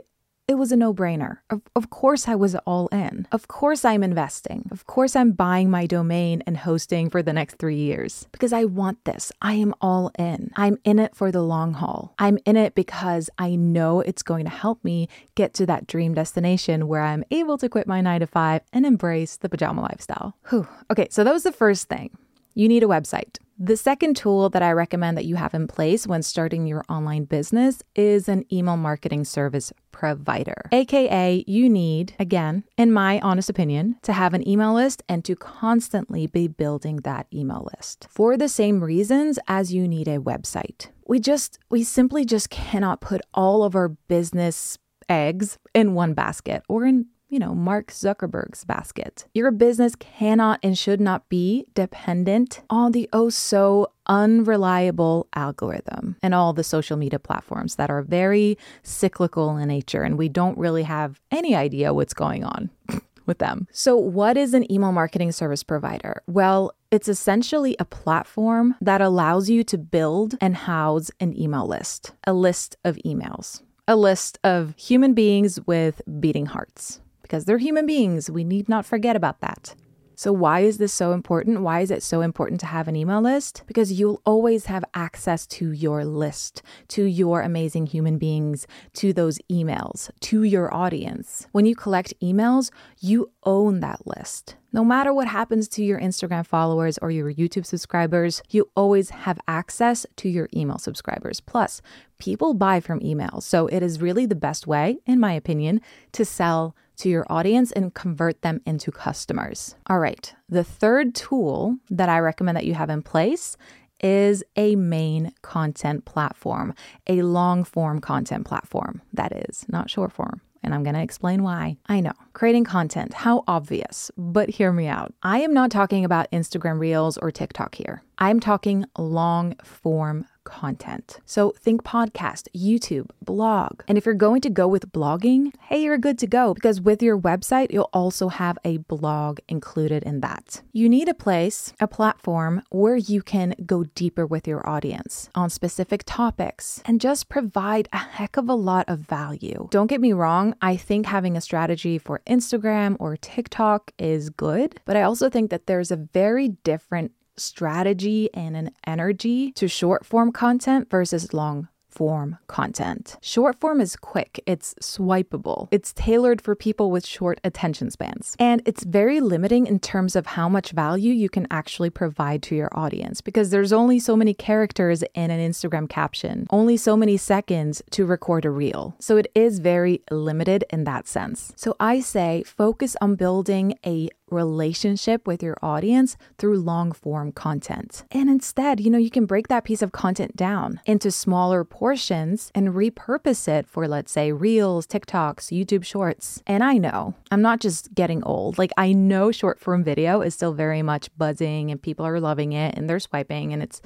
it 0.52 0.58
was 0.58 0.72
a 0.72 0.76
no 0.76 0.94
brainer. 0.94 1.38
Of, 1.50 1.62
of 1.76 1.90
course, 1.90 2.28
I 2.28 2.36
was 2.36 2.56
all 2.66 2.88
in. 2.90 3.26
Of 3.32 3.48
course, 3.48 3.86
I'm 3.86 4.04
investing. 4.04 4.68
Of 4.70 4.86
course, 4.86 5.16
I'm 5.16 5.32
buying 5.32 5.72
my 5.72 5.88
domain 5.88 6.44
and 6.46 6.58
hosting 6.58 7.10
for 7.10 7.24
the 7.24 7.32
next 7.32 7.56
three 7.58 7.78
years 7.78 8.28
because 8.34 8.52
I 8.52 8.66
want 8.66 9.04
this. 9.06 9.32
I 9.42 9.54
am 9.54 9.74
all 9.82 10.12
in. 10.20 10.52
I'm 10.58 10.78
in 10.84 11.00
it 11.00 11.16
for 11.16 11.32
the 11.32 11.42
long 11.42 11.74
haul. 11.74 12.14
I'm 12.20 12.38
in 12.46 12.58
it 12.58 12.76
because 12.76 13.30
I 13.38 13.56
know 13.56 14.02
it's 14.02 14.24
going 14.24 14.44
to 14.44 14.52
help 14.52 14.84
me 14.84 15.08
get 15.36 15.54
to 15.56 15.66
that 15.68 15.88
dream 15.88 16.14
destination 16.14 16.90
where 16.90 17.02
I'm 17.02 17.24
able 17.32 17.58
to 17.58 17.70
quit 17.70 17.88
my 17.88 18.02
nine 18.02 18.20
to 18.20 18.28
five 18.28 18.62
and 18.74 18.86
embrace 18.86 19.38
the 19.38 19.50
pajama 19.50 19.82
lifestyle. 19.82 20.36
Whew. 20.50 20.68
Okay, 20.92 21.08
so 21.10 21.24
that 21.24 21.34
was 21.34 21.44
the 21.44 21.54
first 21.54 21.88
thing. 21.88 22.10
You 22.56 22.68
need 22.68 22.84
a 22.84 22.88
website. 22.88 23.38
The 23.64 23.78
second 23.78 24.18
tool 24.18 24.50
that 24.50 24.64
I 24.64 24.72
recommend 24.72 25.18
that 25.18 25.26
you 25.26 25.36
have 25.36 25.54
in 25.54 25.68
place 25.68 26.08
when 26.08 26.24
starting 26.24 26.66
your 26.66 26.84
online 26.90 27.26
business 27.26 27.84
is 27.96 28.28
an 28.28 28.44
email 28.52 28.76
marketing 28.76 29.24
service 29.24 29.72
provider. 29.92 30.68
AKA, 30.72 31.44
you 31.46 31.70
need, 31.70 32.16
again, 32.18 32.64
in 32.76 32.92
my 32.92 33.20
honest 33.20 33.52
opinion, 33.52 33.98
to 34.02 34.14
have 34.14 34.34
an 34.34 34.48
email 34.48 34.74
list 34.74 35.04
and 35.08 35.24
to 35.26 35.36
constantly 35.36 36.26
be 36.26 36.48
building 36.48 37.02
that 37.04 37.28
email 37.32 37.70
list 37.76 38.08
for 38.10 38.36
the 38.36 38.50
same 38.50 38.84
reasons 38.84 39.38
as 39.48 39.72
you 39.72 39.88
need 39.88 40.08
a 40.08 40.18
website. 40.18 40.88
We 41.06 41.20
just, 41.20 41.60
we 41.70 41.84
simply 41.84 42.26
just 42.26 42.50
cannot 42.50 43.00
put 43.00 43.22
all 43.32 43.64
of 43.64 43.76
our 43.76 43.90
business 43.90 44.80
eggs 45.08 45.60
in 45.76 45.94
one 45.94 46.16
basket 46.16 46.64
or 46.68 46.84
in 46.86 47.06
you 47.32 47.40
know, 47.40 47.56
Mark 47.56 47.88
Zuckerberg's 47.88 48.66
basket. 48.66 49.26
Your 49.34 49.52
business 49.52 49.96
cannot 49.96 50.60
and 50.62 50.78
should 50.78 51.00
not 51.00 51.28
be 51.30 51.66
dependent 51.74 52.62
on 52.70 52.92
the 52.92 53.10
oh 53.14 53.30
so 53.30 53.88
unreliable 54.06 55.28
algorithm 55.34 56.18
and 56.22 56.36
all 56.36 56.52
the 56.52 56.64
social 56.64 56.98
media 56.98 57.18
platforms 57.18 57.78
that 57.78 57.90
are 57.90 58.02
very 58.02 58.58
cyclical 58.84 59.56
in 59.56 59.70
nature 59.70 60.04
and 60.04 60.18
we 60.18 60.28
don't 60.28 60.58
really 60.58 60.84
have 60.84 61.22
any 61.32 61.56
idea 61.56 61.94
what's 61.94 62.14
going 62.14 62.44
on. 62.44 62.70
with 63.28 63.38
them. 63.38 63.68
So, 63.72 63.96
what 63.96 64.36
is 64.36 64.56
an 64.56 64.70
email 64.70 64.92
marketing 64.92 65.32
service 65.32 65.62
provider? 65.62 66.24
Well, 66.26 66.74
it's 66.90 67.08
essentially 67.08 67.76
a 67.78 67.86
platform 67.86 68.76
that 68.82 69.00
allows 69.00 69.48
you 69.48 69.64
to 69.66 69.78
build 69.78 70.36
and 70.42 70.56
house 70.56 71.12
an 71.20 71.40
email 71.40 71.68
list, 71.68 72.14
a 72.26 72.34
list 72.34 72.78
of 72.84 72.98
emails, 73.06 73.62
a 73.88 73.96
list 73.96 74.40
of 74.44 74.74
human 74.76 75.14
beings 75.14 75.60
with 75.68 76.02
beating 76.20 76.48
hearts 76.48 77.00
because 77.32 77.46
they're 77.46 77.58
human 77.60 77.86
beings. 77.86 78.30
We 78.30 78.44
need 78.44 78.68
not 78.68 78.86
forget 78.86 79.16
about 79.16 79.40
that. 79.40 79.74
So, 80.16 80.34
why 80.34 80.60
is 80.60 80.80
this 80.80 80.94
so 80.94 81.14
important? 81.14 81.62
Why 81.62 81.80
is 81.80 81.90
it 81.90 82.04
so 82.04 82.20
important 82.20 82.60
to 82.60 82.66
have 82.66 82.90
an 82.90 82.96
email 82.98 83.22
list? 83.22 83.64
Because 83.68 83.94
you'll 83.94 84.22
always 84.26 84.66
have 84.66 84.84
access 84.94 85.48
to 85.48 85.72
your 85.72 86.04
list, 86.04 86.62
to 86.90 87.06
your 87.06 87.42
amazing 87.42 87.88
human 87.88 88.18
beings, 88.18 88.68
to 88.96 89.14
those 89.14 89.40
emails, 89.50 90.12
to 90.20 90.44
your 90.44 90.72
audience. 90.74 91.48
When 91.54 91.66
you 91.66 91.74
collect 91.74 92.14
emails, 92.22 92.70
you 93.00 93.32
own 93.46 93.80
that 93.80 94.06
list. 94.06 94.58
No 94.74 94.84
matter 94.84 95.14
what 95.14 95.28
happens 95.28 95.68
to 95.70 95.84
your 95.84 96.00
Instagram 96.00 96.46
followers 96.46 96.98
or 97.02 97.12
your 97.12 97.34
YouTube 97.34 97.66
subscribers, 97.66 98.44
you 98.50 98.70
always 98.76 99.10
have 99.10 99.40
access 99.48 100.06
to 100.18 100.30
your 100.30 100.50
email 100.54 100.78
subscribers. 100.78 101.40
Plus, 101.40 101.82
people 102.20 102.54
buy 102.54 102.82
from 102.82 103.00
emails. 103.00 103.44
So, 103.44 103.68
it 103.68 103.82
is 103.82 104.02
really 104.02 104.26
the 104.26 104.36
best 104.36 104.68
way, 104.68 105.00
in 105.08 105.20
my 105.20 105.32
opinion, 105.32 105.82
to 106.12 106.26
sell 106.26 106.76
to 106.98 107.10
your 107.10 107.26
audience 107.30 107.72
and 107.72 107.94
convert 107.94 108.42
them 108.42 108.62
into 108.66 108.92
customers. 108.92 109.76
All 109.88 110.00
right, 110.00 110.34
the 110.50 110.64
third 110.64 111.16
tool 111.16 111.78
that 111.90 112.10
I 112.10 112.20
recommend 112.20 112.58
that 112.58 112.66
you 112.66 112.74
have 112.74 112.90
in 112.90 113.02
place 113.02 113.58
is 114.04 114.44
a 114.56 114.76
main 114.76 115.34
content 115.42 116.06
platform, 116.06 116.74
a 117.08 117.22
long 117.22 117.64
form 117.64 118.00
content 118.00 118.46
platform, 118.46 119.02
that 119.14 119.32
is, 119.32 119.66
not 119.70 119.90
short 119.90 120.12
form. 120.12 120.42
And 120.64 120.76
I'm 120.76 120.84
going 120.84 120.96
to 120.96 121.02
explain 121.02 121.42
why. 121.42 121.78
I 121.88 122.02
know, 122.02 122.14
creating 122.34 122.66
content, 122.66 123.14
how 123.14 123.44
obvious, 123.48 124.12
but 124.16 124.50
hear 124.50 124.72
me 124.72 124.88
out. 124.88 125.14
I 125.24 125.40
am 125.40 125.54
not 125.54 125.72
talking 125.72 126.06
about 126.06 126.30
Instagram 126.32 126.80
Reels 126.80 127.18
or 127.18 127.32
TikTok 127.32 127.76
here. 127.76 128.04
I'm 128.20 128.40
talking 128.40 128.86
long 128.98 129.56
form 129.64 130.28
content. 130.44 131.20
So 131.26 131.54
think 131.58 131.84
podcast, 131.84 132.48
YouTube, 132.56 133.10
blog. 133.24 133.82
And 133.88 133.98
if 133.98 134.06
you're 134.06 134.16
going 134.16 134.42
to 134.42 134.50
go 134.50 134.68
with 134.68 134.92
blogging, 134.92 135.54
hey, 135.62 135.84
you're 135.84 135.98
good 135.98 136.18
to 136.20 136.28
go 136.28 136.54
because 136.54 136.82
with 136.82 137.02
your 137.02 137.18
website, 137.18 137.72
you'll 137.72 137.90
also 137.94 138.30
have 138.30 138.58
a 138.64 138.78
blog 138.78 139.40
included 139.48 140.04
in 140.04 140.22
that. 140.22 140.62
You 140.72 140.90
need 140.90 141.08
a 141.08 141.14
place, 141.14 141.74
a 141.80 141.88
platform 141.88 142.64
where 142.70 142.96
you 142.96 143.22
can 143.22 143.56
go 143.66 143.84
deeper 143.84 144.26
with 144.26 144.48
your 144.48 144.68
audience 144.68 145.30
on 145.36 145.50
specific 145.50 146.04
topics 146.06 146.82
and 146.86 147.02
just 147.02 147.30
provide 147.30 147.88
a 147.94 147.98
heck 147.98 148.38
of 148.38 148.50
a 148.50 148.56
lot 148.56 148.88
of 148.88 149.00
value. 149.00 149.68
Don't 149.72 149.88
get 149.88 150.02
me 150.02 150.14
wrong, 150.14 150.56
I 150.62 150.76
think 150.76 151.06
having 151.06 151.38
a 151.38 151.42
strategy 151.42 151.98
for 151.98 152.22
Instagram 152.28 152.98
or 153.00 153.18
TikTok 153.18 153.92
is 153.98 154.30
good, 154.30 154.80
but 154.86 154.96
I 154.96 155.04
also 155.04 155.30
think 155.30 155.50
that 155.52 155.68
there's 155.68 155.92
a 155.92 155.96
very 155.96 156.50
different 156.64 157.12
strategy 157.42 158.30
and 158.34 158.56
an 158.56 158.72
energy 158.86 159.52
to 159.54 159.68
short 159.68 160.06
form 160.06 160.32
content 160.32 160.90
versus 160.90 161.34
long 161.34 161.68
form 161.92 162.38
content. 162.48 163.18
Short 163.22 163.60
form 163.60 163.82
is 163.82 163.96
quick, 163.96 164.42
it's 164.46 164.74
swipeable, 164.76 165.68
it's 165.72 165.94
tailored 165.94 166.42
for 166.42 166.56
people 166.56 166.90
with 166.90 167.06
short 167.06 167.40
attention 167.44 167.92
spans, 167.92 168.36
and 168.40 168.62
it's 168.66 168.84
very 168.84 169.20
limiting 169.20 169.68
in 169.68 169.80
terms 169.80 170.16
of 170.16 170.26
how 170.26 170.48
much 170.48 170.72
value 170.72 171.14
you 171.14 171.30
can 171.30 171.46
actually 171.52 171.90
provide 171.90 172.42
to 172.44 172.56
your 172.56 172.70
audience 172.72 173.22
because 173.22 173.50
there's 173.50 173.74
only 173.74 174.00
so 174.00 174.16
many 174.16 174.34
characters 174.34 175.04
in 175.14 175.30
an 175.30 175.40
Instagram 175.40 175.90
caption, 175.90 176.48
only 176.50 176.78
so 176.78 176.96
many 176.96 177.18
seconds 177.18 177.82
to 177.92 178.06
record 178.06 178.46
a 178.46 178.50
reel. 178.50 178.96
So 179.00 179.18
it 179.18 179.30
is 179.36 179.60
very 179.60 180.02
limited 180.10 180.64
in 180.70 180.86
that 180.86 181.08
sense. 181.08 181.52
So 181.58 181.76
I 181.80 182.00
say 182.00 182.44
focus 182.44 182.96
on 183.02 183.16
building 183.16 183.76
a 183.86 184.10
relationship 184.32 185.28
with 185.28 185.44
your 185.44 185.58
audience 185.62 186.18
through 186.38 186.60
long 186.60 186.92
form 186.92 187.32
content. 187.32 188.04
And 188.12 188.30
instead, 188.30 188.80
you 188.80 188.90
know, 188.90 188.98
you 188.98 189.10
can 189.10 189.26
break 189.26 189.48
that 189.48 189.64
piece 189.64 189.82
of 189.82 189.92
content 189.92 190.36
down 190.36 190.80
into 190.86 191.12
smaller 191.12 191.64
portions 191.64 192.52
and 192.56 192.70
repurpose 192.70 193.48
it 193.48 193.68
for, 193.68 193.88
let's 193.88 194.12
say, 194.12 194.32
Reels, 194.32 194.88
TikToks, 194.88 195.52
YouTube 195.52 195.86
Shorts. 195.86 196.42
And 196.48 196.64
I 196.64 196.78
know 196.78 197.16
I'm 197.32 197.42
not 197.42 197.60
just 197.60 197.94
getting 197.94 198.24
old. 198.24 198.58
Like, 198.58 198.72
I 198.78 198.94
know 198.94 199.32
short 199.32 199.60
form 199.60 199.84
video 199.84 200.22
is 200.22 200.34
still 200.34 200.54
very 200.54 200.82
much 200.82 201.10
buzzing 201.18 201.72
and 201.72 201.82
people 201.82 202.06
are 202.06 202.20
loving 202.20 202.54
it 202.54 202.78
and 202.78 202.90
they're 202.90 203.00
swiping 203.00 203.54
and 203.54 203.62
it's 203.62 203.82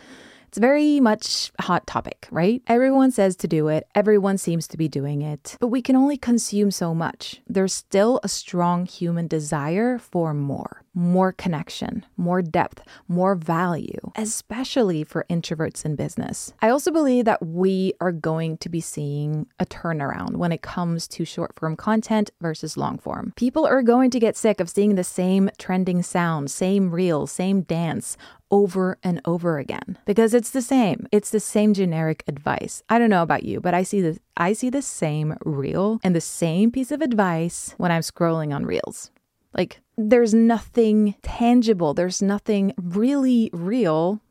it's 0.55 0.61
very 0.61 1.01
much 1.01 1.51
a 1.59 1.63
hot 1.63 1.85
topic, 1.85 2.29
right? 2.31 2.61
Everyone 2.67 3.11
says 3.11 3.35
to 3.37 3.47
do 3.47 3.67
it, 3.67 3.85
everyone 3.93 4.37
seems 4.37 4.69
to 4.69 4.77
be 4.77 4.87
doing 4.87 5.21
it, 5.21 5.57
but 5.59 5.67
we 5.67 5.81
can 5.81 5.97
only 5.97 6.15
consume 6.15 6.71
so 6.71 6.95
much. 6.95 7.41
There's 7.45 7.73
still 7.73 8.21
a 8.23 8.29
strong 8.29 8.85
human 8.85 9.27
desire 9.27 9.99
for 9.99 10.33
more 10.33 10.85
more 10.95 11.33
connection, 11.33 12.05
more 12.15 12.41
depth, 12.41 12.81
more 13.07 13.35
value, 13.35 13.99
especially 14.15 15.03
for 15.03 15.25
introverts 15.29 15.83
in 15.83 15.95
business. 15.95 16.53
I 16.61 16.69
also 16.69 16.89
believe 16.89 17.25
that 17.25 17.45
we 17.45 17.93
are 17.99 18.13
going 18.13 18.57
to 18.59 18.69
be 18.69 18.79
seeing 18.79 19.47
a 19.59 19.65
turnaround 19.65 20.37
when 20.37 20.53
it 20.53 20.61
comes 20.61 21.07
to 21.09 21.25
short 21.25 21.53
form 21.53 21.75
content 21.75 22.31
versus 22.39 22.77
long 22.77 22.97
form. 22.97 23.33
People 23.35 23.65
are 23.65 23.81
going 23.81 24.09
to 24.11 24.19
get 24.19 24.37
sick 24.37 24.59
of 24.59 24.69
seeing 24.69 24.95
the 24.95 25.03
same 25.03 25.49
trending 25.57 26.01
sound, 26.01 26.49
same 26.49 26.89
reel, 26.91 27.27
same 27.27 27.61
dance 27.61 28.17
over 28.55 28.97
and 29.03 29.19
over 29.25 29.57
again 29.57 29.97
because 30.05 30.33
it's 30.33 30.49
the 30.49 30.61
same. 30.61 31.07
It's 31.11 31.29
the 31.29 31.41
same 31.41 31.73
generic 31.73 32.23
advice. 32.25 32.83
I 32.87 32.97
don't 32.97 33.09
know 33.09 33.21
about 33.21 33.43
you, 33.43 33.59
but 33.59 33.73
I 33.73 33.83
see 33.83 33.99
the 33.99 34.17
I 34.37 34.53
see 34.53 34.69
the 34.69 34.81
same 34.81 35.35
reel 35.43 35.99
and 36.05 36.15
the 36.15 36.21
same 36.21 36.71
piece 36.71 36.89
of 36.91 37.01
advice 37.01 37.75
when 37.77 37.91
I'm 37.91 38.01
scrolling 38.01 38.55
on 38.55 38.65
reels. 38.65 39.11
Like 39.53 39.81
there's 39.97 40.33
nothing 40.33 41.15
tangible, 41.21 41.93
there's 41.93 42.21
nothing 42.21 42.73
really 42.77 43.49
real 43.51 44.21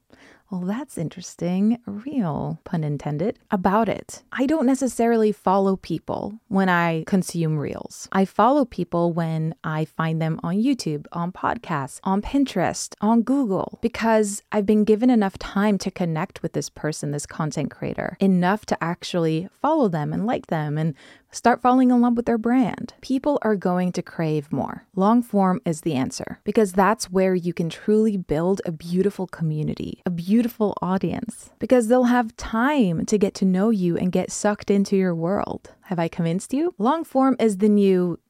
well, 0.50 0.60
that's 0.60 0.98
interesting, 0.98 1.78
real, 1.86 2.60
pun 2.64 2.84
intended, 2.84 3.38
about 3.50 3.88
it. 3.88 4.22
I 4.32 4.46
don't 4.46 4.66
necessarily 4.66 5.32
follow 5.32 5.76
people 5.76 6.38
when 6.48 6.68
I 6.68 7.04
consume 7.06 7.58
reels. 7.58 8.08
I 8.12 8.24
follow 8.24 8.64
people 8.64 9.12
when 9.12 9.54
I 9.64 9.84
find 9.84 10.20
them 10.20 10.38
on 10.42 10.56
YouTube, 10.56 11.06
on 11.12 11.32
podcasts, 11.32 11.98
on 12.04 12.22
Pinterest, 12.22 12.94
on 13.00 13.22
Google, 13.22 13.78
because 13.80 14.42
I've 14.52 14.66
been 14.66 14.84
given 14.84 15.10
enough 15.10 15.38
time 15.38 15.78
to 15.78 15.90
connect 15.90 16.42
with 16.42 16.52
this 16.52 16.68
person, 16.68 17.10
this 17.10 17.26
content 17.26 17.70
creator, 17.70 18.16
enough 18.20 18.66
to 18.66 18.84
actually 18.84 19.48
follow 19.60 19.88
them 19.88 20.12
and 20.12 20.26
like 20.26 20.48
them 20.48 20.78
and 20.78 20.94
Start 21.34 21.60
falling 21.60 21.90
in 21.90 22.00
love 22.00 22.16
with 22.16 22.26
their 22.26 22.38
brand. 22.38 22.94
People 23.00 23.40
are 23.42 23.56
going 23.56 23.90
to 23.90 24.02
crave 24.02 24.52
more. 24.52 24.86
Long 24.94 25.20
form 25.20 25.60
is 25.64 25.80
the 25.80 25.94
answer 25.94 26.38
because 26.44 26.72
that's 26.72 27.10
where 27.10 27.34
you 27.34 27.52
can 27.52 27.68
truly 27.68 28.16
build 28.16 28.62
a 28.64 28.70
beautiful 28.70 29.26
community, 29.26 30.00
a 30.06 30.10
beautiful 30.10 30.78
audience, 30.80 31.50
because 31.58 31.88
they'll 31.88 32.04
have 32.04 32.36
time 32.36 33.04
to 33.06 33.18
get 33.18 33.34
to 33.34 33.44
know 33.44 33.70
you 33.70 33.96
and 33.96 34.12
get 34.12 34.30
sucked 34.30 34.70
into 34.70 34.96
your 34.96 35.12
world. 35.12 35.72
Have 35.86 35.98
I 35.98 36.06
convinced 36.06 36.54
you? 36.54 36.72
Long 36.78 37.02
form 37.02 37.34
is 37.40 37.58
the 37.58 37.68
new 37.68 38.20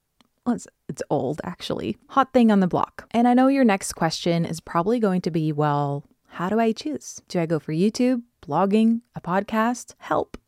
well, 0.46 0.54
it's, 0.54 0.66
it's 0.88 1.02
old 1.11 1.42
actually, 1.44 1.99
hot 2.08 2.32
thing 2.32 2.50
on 2.50 2.61
the 2.61 2.66
block. 2.66 3.06
And 3.11 3.28
I 3.28 3.34
know 3.34 3.49
your 3.49 3.64
next 3.64 3.92
question 3.92 4.46
is 4.46 4.61
probably 4.61 4.99
going 4.99 5.20
to 5.20 5.30
be 5.30 5.52
well, 5.52 6.04
how 6.28 6.49
do 6.49 6.58
I 6.58 6.73
choose? 6.73 7.20
Do 7.28 7.38
I 7.38 7.44
go 7.44 7.58
for 7.58 7.75
YouTube, 7.75 8.23
blogging, 8.42 9.02
a 9.14 9.20
podcast? 9.20 9.94
Help. 9.99 10.38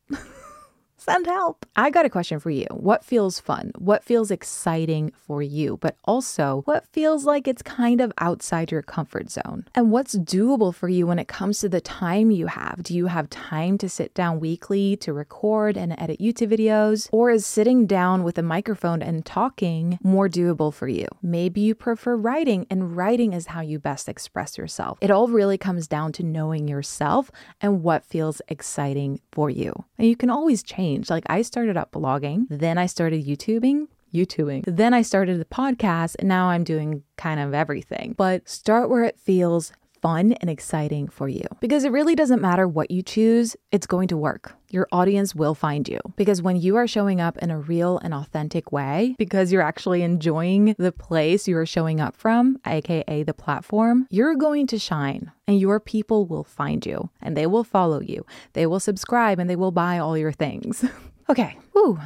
Send 1.09 1.27
help. 1.27 1.65
I 1.77 1.91
got 1.91 2.05
a 2.05 2.11
question 2.11 2.41
for 2.41 2.51
you. 2.51 2.67
What 2.71 3.05
feels 3.05 3.39
fun? 3.39 3.71
What 3.79 4.03
feels 4.03 4.33
exciting 4.33 5.13
for 5.15 5.41
you? 5.41 5.79
But 5.81 5.97
also, 6.05 6.63
what 6.65 6.85
feels 6.89 7.25
like 7.25 7.47
it's 7.47 7.63
kind 7.63 8.01
of 8.01 8.13
outside 8.19 8.73
your 8.73 8.83
comfort 8.83 9.31
zone? 9.31 9.67
And 9.77 9.93
what's 9.93 10.17
doable 10.17 10.75
for 10.75 10.89
you 10.89 11.07
when 11.07 11.21
it 11.21 11.29
comes 11.29 11.61
to 11.61 11.69
the 11.69 11.81
time 11.81 12.33
you 12.33 12.49
have? 12.49 12.83
Do 12.83 12.93
you 12.93 13.07
have 13.07 13.31
time 13.31 13.79
to 13.79 13.89
sit 13.89 14.15
down 14.15 14.41
weekly 14.41 14.97
to 14.97 15.13
record 15.13 15.77
and 15.77 15.95
edit 15.97 16.19
YouTube 16.19 16.51
videos? 16.51 17.09
Or 17.13 17.31
is 17.31 17.47
sitting 17.47 17.87
down 17.87 18.25
with 18.25 18.37
a 18.37 18.43
microphone 18.43 19.01
and 19.01 19.25
talking 19.25 20.01
more 20.03 20.29
doable 20.29 20.75
for 20.75 20.89
you? 20.89 21.07
Maybe 21.23 21.61
you 21.61 21.77
prefer 21.77 22.17
writing, 22.17 22.67
and 22.69 22.97
writing 22.97 23.33
is 23.33 23.47
how 23.47 23.61
you 23.61 23.79
best 23.79 24.09
express 24.09 24.59
yourself. 24.59 24.99
It 25.01 25.13
all 25.13 25.29
really 25.29 25.57
comes 25.57 25.87
down 25.87 26.11
to 26.15 26.25
knowing 26.25 26.67
yourself 26.67 27.31
and 27.61 27.85
what 27.85 28.05
feels 28.05 28.43
exciting 28.49 29.21
for 29.31 29.49
you. 29.49 29.85
And 29.99 30.09
you 30.09 30.17
can 30.17 30.31
always 30.31 30.65
change. 30.65 30.96
Like 31.11 31.25
I 31.27 31.43
started 31.43 31.77
up 31.77 31.93
blogging, 31.93 32.47
then 32.49 32.79
I 32.79 32.87
started 32.87 33.27
YouTubing, 33.27 33.89
YouTubing. 34.13 34.65
Then 34.67 34.95
I 34.95 35.03
started 35.03 35.41
the 35.41 35.45
podcast, 35.45 36.17
and 36.19 36.29
now 36.29 36.49
I'm 36.49 36.65
doing 36.65 37.03
kind 37.17 37.41
of 37.41 37.55
everything. 37.55 38.15
But 38.17 38.49
start 38.49 38.89
where 38.89 39.05
it 39.05 39.19
feels 39.19 39.73
fun 40.07 40.35
and 40.35 40.49
exciting 40.49 41.09
for 41.09 41.29
you. 41.29 41.43
Because 41.59 41.83
it 41.83 41.91
really 41.91 42.15
doesn't 42.15 42.41
matter 42.41 42.69
what 42.69 42.93
you 42.93 43.03
choose, 43.03 43.57
it's 43.73 43.89
going 43.89 44.07
to 44.07 44.17
work. 44.17 44.55
Your 44.71 44.87
audience 44.93 45.35
will 45.35 45.57
find 45.57 45.89
you. 45.89 45.99
Because 46.15 46.41
when 46.41 46.55
you 46.55 46.77
are 46.77 46.87
showing 46.87 47.21
up 47.21 47.37
in 47.39 47.51
a 47.51 47.59
real 47.59 47.99
and 47.99 48.15
authentic 48.15 48.71
way, 48.71 49.17
because 49.19 49.51
you're 49.51 49.63
actually 49.63 50.03
enjoying 50.03 50.77
the 50.79 50.93
place 50.93 51.49
you 51.49 51.57
are 51.57 51.67
showing 51.67 52.01
up 52.01 52.15
from, 52.15 52.57
aka 52.65 53.25
the 53.25 53.35
platform, 53.35 54.07
you're 54.09 54.37
going 54.37 54.69
to 54.69 54.79
shine 54.79 55.33
and 55.49 55.59
your 55.59 55.81
people 55.81 56.25
will 56.25 56.45
find 56.45 56.87
you 56.87 57.11
and 57.21 57.37
they 57.37 57.49
will 57.49 57.65
follow 57.65 58.01
you. 58.01 58.25
They 58.53 58.67
will 58.67 58.79
subscribe 58.79 59.41
and 59.41 59.51
they 59.51 59.57
will 59.57 59.73
buy 59.73 59.99
all 59.99 60.17
your 60.17 60.33
things. 60.33 60.85
Okay, 61.29 61.59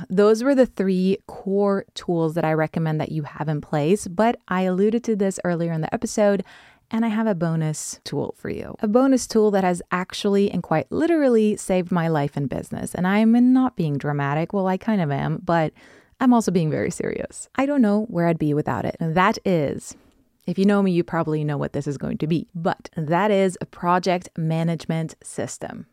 those 0.09 0.42
were 0.42 0.54
the 0.54 0.64
three 0.64 1.19
core 1.26 1.85
tools 1.92 2.35
that 2.35 2.45
I 2.45 2.54
recommend 2.54 3.02
that 3.02 3.12
you 3.12 3.25
have 3.25 3.50
in 3.50 3.61
place. 3.61 4.09
But 4.09 4.40
I 4.49 4.62
alluded 4.62 5.04
to 5.04 5.16
this 5.16 5.38
earlier 5.45 5.73
in 5.73 5.83
the 5.83 5.92
episode. 5.92 6.42
And 6.90 7.04
I 7.04 7.09
have 7.09 7.26
a 7.26 7.35
bonus 7.35 8.00
tool 8.04 8.35
for 8.37 8.50
you. 8.50 8.75
A 8.80 8.88
bonus 8.88 9.26
tool 9.26 9.50
that 9.52 9.62
has 9.62 9.80
actually 9.92 10.50
and 10.50 10.62
quite 10.62 10.90
literally 10.90 11.56
saved 11.56 11.92
my 11.92 12.09
life 12.09 12.37
and 12.37 12.49
business. 12.49 12.94
And 12.94 13.06
I'm 13.06 13.52
not 13.52 13.76
being 13.76 13.97
dramatic. 13.97 14.52
Well, 14.52 14.66
I 14.66 14.76
kind 14.76 15.00
of 15.00 15.11
am, 15.11 15.40
but 15.44 15.73
I'm 16.18 16.35
also 16.35 16.50
being 16.50 16.70
very 16.70 16.90
serious. 16.90 17.49
I 17.54 17.64
don't 17.66 17.82
know 17.82 18.06
where 18.09 18.26
I'd 18.26 18.38
be 18.38 18.54
without 18.54 18.85
it. 18.85 18.97
And 18.99 19.14
that 19.14 19.38
is 19.44 19.97
if 20.47 20.59
you 20.59 20.64
know 20.64 20.82
me, 20.82 20.90
you 20.90 21.04
probably 21.04 21.44
know 21.44 21.56
what 21.56 21.75
this 21.75 21.87
is 21.87 21.97
going 21.97 22.18
to 22.18 22.26
be, 22.26 22.49
but 22.54 22.90
that 22.97 23.30
is 23.30 23.56
a 23.61 23.66
project 23.66 24.30
management 24.37 25.14
system. 25.23 25.87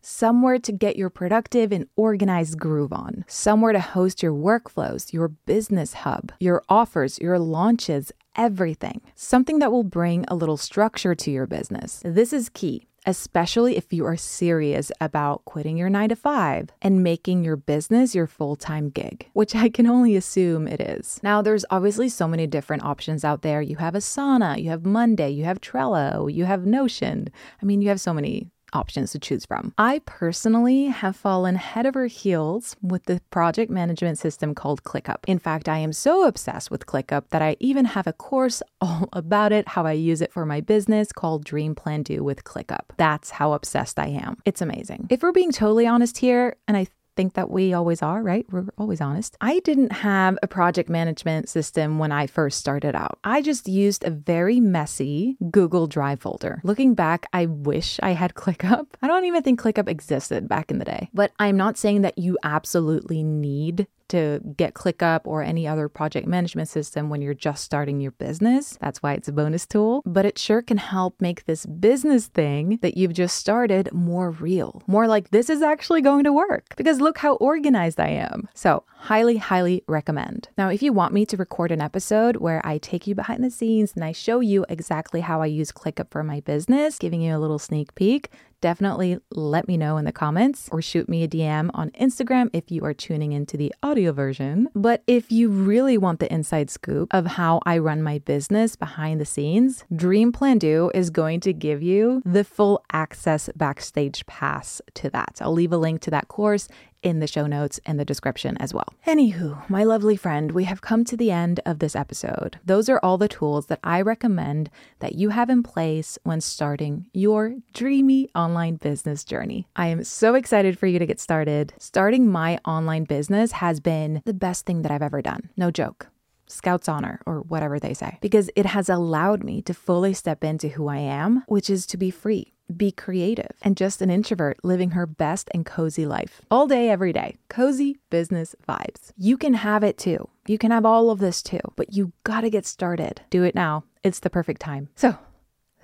Somewhere 0.00 0.58
to 0.58 0.72
get 0.72 0.96
your 0.96 1.10
productive 1.10 1.72
and 1.72 1.88
organized 1.96 2.58
groove 2.58 2.92
on. 2.92 3.24
Somewhere 3.26 3.72
to 3.72 3.80
host 3.80 4.22
your 4.22 4.32
workflows, 4.32 5.12
your 5.12 5.28
business 5.28 5.94
hub, 5.94 6.32
your 6.38 6.62
offers, 6.68 7.18
your 7.18 7.38
launches, 7.38 8.12
everything. 8.36 9.00
Something 9.14 9.58
that 9.58 9.72
will 9.72 9.84
bring 9.84 10.24
a 10.28 10.34
little 10.34 10.56
structure 10.56 11.14
to 11.14 11.30
your 11.30 11.46
business. 11.46 12.00
This 12.04 12.32
is 12.32 12.48
key 12.48 12.86
especially 13.06 13.76
if 13.76 13.92
you 13.92 14.06
are 14.06 14.16
serious 14.16 14.92
about 15.00 15.44
quitting 15.44 15.76
your 15.76 15.90
nine 15.90 16.08
to 16.08 16.16
five 16.16 16.70
and 16.80 17.02
making 17.02 17.44
your 17.44 17.56
business 17.56 18.14
your 18.14 18.26
full 18.26 18.56
time 18.56 18.90
gig, 18.90 19.28
which 19.32 19.54
I 19.54 19.68
can 19.68 19.86
only 19.86 20.16
assume 20.16 20.68
it 20.68 20.80
is. 20.80 21.20
Now, 21.22 21.42
there's 21.42 21.64
obviously 21.70 22.08
so 22.08 22.28
many 22.28 22.46
different 22.46 22.84
options 22.84 23.24
out 23.24 23.42
there. 23.42 23.60
You 23.60 23.76
have 23.76 23.94
Asana, 23.94 24.62
you 24.62 24.70
have 24.70 24.84
Monday, 24.84 25.30
you 25.30 25.44
have 25.44 25.60
Trello, 25.60 26.32
you 26.32 26.44
have 26.44 26.66
Notion. 26.66 27.28
I 27.60 27.64
mean, 27.64 27.82
you 27.82 27.88
have 27.88 28.00
so 28.00 28.14
many 28.14 28.50
options 28.72 29.12
to 29.12 29.18
choose 29.18 29.46
from. 29.46 29.74
I 29.78 30.00
personally 30.06 30.86
have 30.86 31.16
fallen 31.16 31.56
head 31.56 31.86
over 31.86 32.06
heels 32.06 32.76
with 32.82 33.04
the 33.04 33.20
project 33.30 33.70
management 33.70 34.18
system 34.18 34.54
called 34.54 34.82
ClickUp. 34.84 35.18
In 35.26 35.38
fact, 35.38 35.68
I 35.68 35.78
am 35.78 35.92
so 35.92 36.26
obsessed 36.26 36.70
with 36.70 36.86
ClickUp 36.86 37.28
that 37.30 37.42
I 37.42 37.56
even 37.60 37.84
have 37.84 38.06
a 38.06 38.12
course 38.12 38.62
all 38.80 39.08
about 39.12 39.52
it, 39.52 39.68
how 39.68 39.86
I 39.86 39.92
use 39.92 40.20
it 40.20 40.32
for 40.32 40.44
my 40.46 40.60
business 40.60 41.12
called 41.12 41.44
Dream 41.44 41.74
Plan 41.74 42.02
Do 42.02 42.24
with 42.24 42.44
ClickUp. 42.44 42.90
That's 42.96 43.30
how 43.30 43.52
obsessed 43.52 43.98
I 43.98 44.06
am. 44.06 44.38
It's 44.44 44.62
amazing. 44.62 45.06
If 45.10 45.22
we're 45.22 45.32
being 45.32 45.52
totally 45.52 45.86
honest 45.86 46.18
here, 46.18 46.56
and 46.66 46.76
I 46.76 46.86
think 47.16 47.34
that 47.34 47.50
we 47.50 47.72
always 47.72 48.02
are, 48.02 48.22
right? 48.22 48.46
We're 48.50 48.66
always 48.78 49.00
honest. 49.00 49.36
I 49.40 49.60
didn't 49.60 49.92
have 49.92 50.38
a 50.42 50.48
project 50.48 50.88
management 50.88 51.48
system 51.48 51.98
when 51.98 52.12
I 52.12 52.26
first 52.26 52.58
started 52.58 52.94
out. 52.94 53.18
I 53.24 53.42
just 53.42 53.68
used 53.68 54.04
a 54.04 54.10
very 54.10 54.60
messy 54.60 55.36
Google 55.50 55.86
Drive 55.86 56.20
folder. 56.20 56.60
Looking 56.64 56.94
back, 56.94 57.26
I 57.32 57.46
wish 57.46 57.98
I 58.02 58.10
had 58.10 58.34
ClickUp. 58.42 58.86
I 59.00 59.06
don't 59.06 59.24
even 59.24 59.42
think 59.42 59.60
ClickUp 59.60 59.88
existed 59.88 60.48
back 60.48 60.70
in 60.70 60.78
the 60.78 60.84
day. 60.84 61.08
But 61.12 61.32
I'm 61.38 61.56
not 61.56 61.78
saying 61.78 62.02
that 62.02 62.18
you 62.18 62.38
absolutely 62.42 63.22
need 63.22 63.86
to 64.12 64.40
get 64.56 64.74
ClickUp 64.74 65.22
or 65.24 65.42
any 65.42 65.66
other 65.66 65.88
project 65.88 66.26
management 66.26 66.68
system 66.68 67.08
when 67.08 67.20
you're 67.20 67.34
just 67.34 67.64
starting 67.64 68.00
your 68.00 68.12
business. 68.12 68.78
That's 68.80 69.02
why 69.02 69.14
it's 69.14 69.28
a 69.28 69.32
bonus 69.32 69.66
tool, 69.66 70.02
but 70.06 70.24
it 70.24 70.38
sure 70.38 70.62
can 70.62 70.76
help 70.76 71.20
make 71.20 71.44
this 71.44 71.66
business 71.66 72.26
thing 72.26 72.78
that 72.82 72.96
you've 72.96 73.14
just 73.14 73.36
started 73.36 73.92
more 73.92 74.30
real, 74.30 74.82
more 74.86 75.08
like 75.08 75.30
this 75.30 75.50
is 75.50 75.62
actually 75.62 76.02
going 76.02 76.24
to 76.24 76.32
work 76.32 76.76
because 76.76 77.00
look 77.00 77.18
how 77.18 77.34
organized 77.36 77.98
I 77.98 78.08
am. 78.08 78.48
So, 78.54 78.84
highly, 78.96 79.36
highly 79.38 79.82
recommend. 79.88 80.48
Now, 80.56 80.68
if 80.68 80.82
you 80.82 80.92
want 80.92 81.12
me 81.12 81.26
to 81.26 81.36
record 81.36 81.72
an 81.72 81.80
episode 81.80 82.36
where 82.36 82.64
I 82.64 82.78
take 82.78 83.06
you 83.06 83.14
behind 83.14 83.42
the 83.42 83.50
scenes 83.50 83.92
and 83.94 84.04
I 84.04 84.12
show 84.12 84.40
you 84.40 84.64
exactly 84.68 85.20
how 85.20 85.42
I 85.42 85.46
use 85.46 85.72
ClickUp 85.72 86.10
for 86.10 86.22
my 86.22 86.40
business, 86.40 86.98
giving 86.98 87.22
you 87.22 87.36
a 87.36 87.40
little 87.40 87.58
sneak 87.58 87.94
peek, 87.94 88.30
definitely 88.62 89.18
let 89.30 89.68
me 89.68 89.76
know 89.76 89.98
in 89.98 90.06
the 90.06 90.12
comments 90.12 90.70
or 90.72 90.80
shoot 90.80 91.06
me 91.08 91.22
a 91.22 91.28
DM 91.28 91.70
on 91.74 91.90
Instagram 91.90 92.48
if 92.54 92.70
you 92.70 92.82
are 92.86 92.94
tuning 92.94 93.32
into 93.32 93.58
the 93.58 93.74
audio 93.82 94.12
version. 94.12 94.68
But 94.74 95.02
if 95.06 95.30
you 95.30 95.50
really 95.50 95.98
want 95.98 96.20
the 96.20 96.32
inside 96.32 96.70
scoop 96.70 97.12
of 97.12 97.26
how 97.26 97.60
I 97.66 97.76
run 97.76 98.02
my 98.02 98.18
business 98.20 98.74
behind 98.76 99.20
the 99.20 99.26
scenes, 99.26 99.84
Dream 99.94 100.32
Plan 100.32 100.56
Do 100.56 100.90
is 100.94 101.10
going 101.10 101.40
to 101.40 101.52
give 101.52 101.82
you 101.82 102.22
the 102.24 102.44
full 102.44 102.82
access 102.90 103.50
backstage 103.54 104.24
pass 104.24 104.80
to 104.94 105.10
that. 105.10 105.38
I'll 105.42 105.52
leave 105.52 105.72
a 105.72 105.76
link 105.76 106.00
to 106.02 106.10
that 106.12 106.28
course 106.28 106.68
in 107.02 107.20
the 107.20 107.26
show 107.26 107.46
notes 107.46 107.80
and 107.84 107.98
the 107.98 108.04
description 108.04 108.56
as 108.58 108.72
well. 108.72 108.94
Anywho, 109.06 109.68
my 109.68 109.84
lovely 109.84 110.16
friend, 110.16 110.52
we 110.52 110.64
have 110.64 110.80
come 110.80 111.04
to 111.04 111.16
the 111.16 111.30
end 111.30 111.60
of 111.66 111.78
this 111.78 111.96
episode. 111.96 112.58
Those 112.64 112.88
are 112.88 113.00
all 113.02 113.18
the 113.18 113.28
tools 113.28 113.66
that 113.66 113.80
I 113.84 114.00
recommend 114.00 114.70
that 115.00 115.14
you 115.14 115.30
have 115.30 115.50
in 115.50 115.62
place 115.62 116.18
when 116.22 116.40
starting 116.40 117.06
your 117.12 117.56
dreamy 117.72 118.28
online 118.34 118.76
business 118.76 119.24
journey. 119.24 119.66
I 119.76 119.88
am 119.88 120.04
so 120.04 120.34
excited 120.34 120.78
for 120.78 120.86
you 120.86 120.98
to 120.98 121.06
get 121.06 121.20
started. 121.20 121.74
Starting 121.78 122.30
my 122.30 122.58
online 122.64 123.04
business 123.04 123.52
has 123.52 123.80
been 123.80 124.22
the 124.24 124.34
best 124.34 124.66
thing 124.66 124.82
that 124.82 124.92
I've 124.92 125.02
ever 125.02 125.22
done. 125.22 125.50
No 125.56 125.70
joke. 125.70 126.08
Scout's 126.46 126.88
honor, 126.88 127.20
or 127.24 127.40
whatever 127.40 127.78
they 127.78 127.94
say, 127.94 128.18
because 128.20 128.50
it 128.54 128.66
has 128.66 128.90
allowed 128.90 129.42
me 129.42 129.62
to 129.62 129.72
fully 129.72 130.12
step 130.12 130.44
into 130.44 130.68
who 130.68 130.86
I 130.86 130.98
am, 130.98 131.44
which 131.46 131.70
is 131.70 131.86
to 131.86 131.96
be 131.96 132.10
free 132.10 132.51
be 132.76 132.90
creative, 132.92 133.52
and 133.62 133.76
just 133.76 134.02
an 134.02 134.10
introvert 134.10 134.58
living 134.64 134.90
her 134.90 135.06
best 135.06 135.48
and 135.52 135.66
cozy 135.66 136.06
life. 136.06 136.42
All 136.50 136.66
day, 136.66 136.88
every 136.88 137.12
day. 137.12 137.36
Cozy 137.48 137.98
business 138.10 138.54
vibes. 138.68 139.12
You 139.16 139.36
can 139.36 139.54
have 139.54 139.82
it 139.82 139.98
too. 139.98 140.28
You 140.46 140.58
can 140.58 140.70
have 140.70 140.86
all 140.86 141.10
of 141.10 141.18
this 141.18 141.42
too, 141.42 141.60
but 141.76 141.92
you 141.92 142.12
gotta 142.24 142.50
get 142.50 142.66
started. 142.66 143.22
Do 143.30 143.42
it 143.42 143.54
now. 143.54 143.84
It's 144.02 144.20
the 144.20 144.30
perfect 144.30 144.60
time. 144.60 144.88
So, 144.96 145.18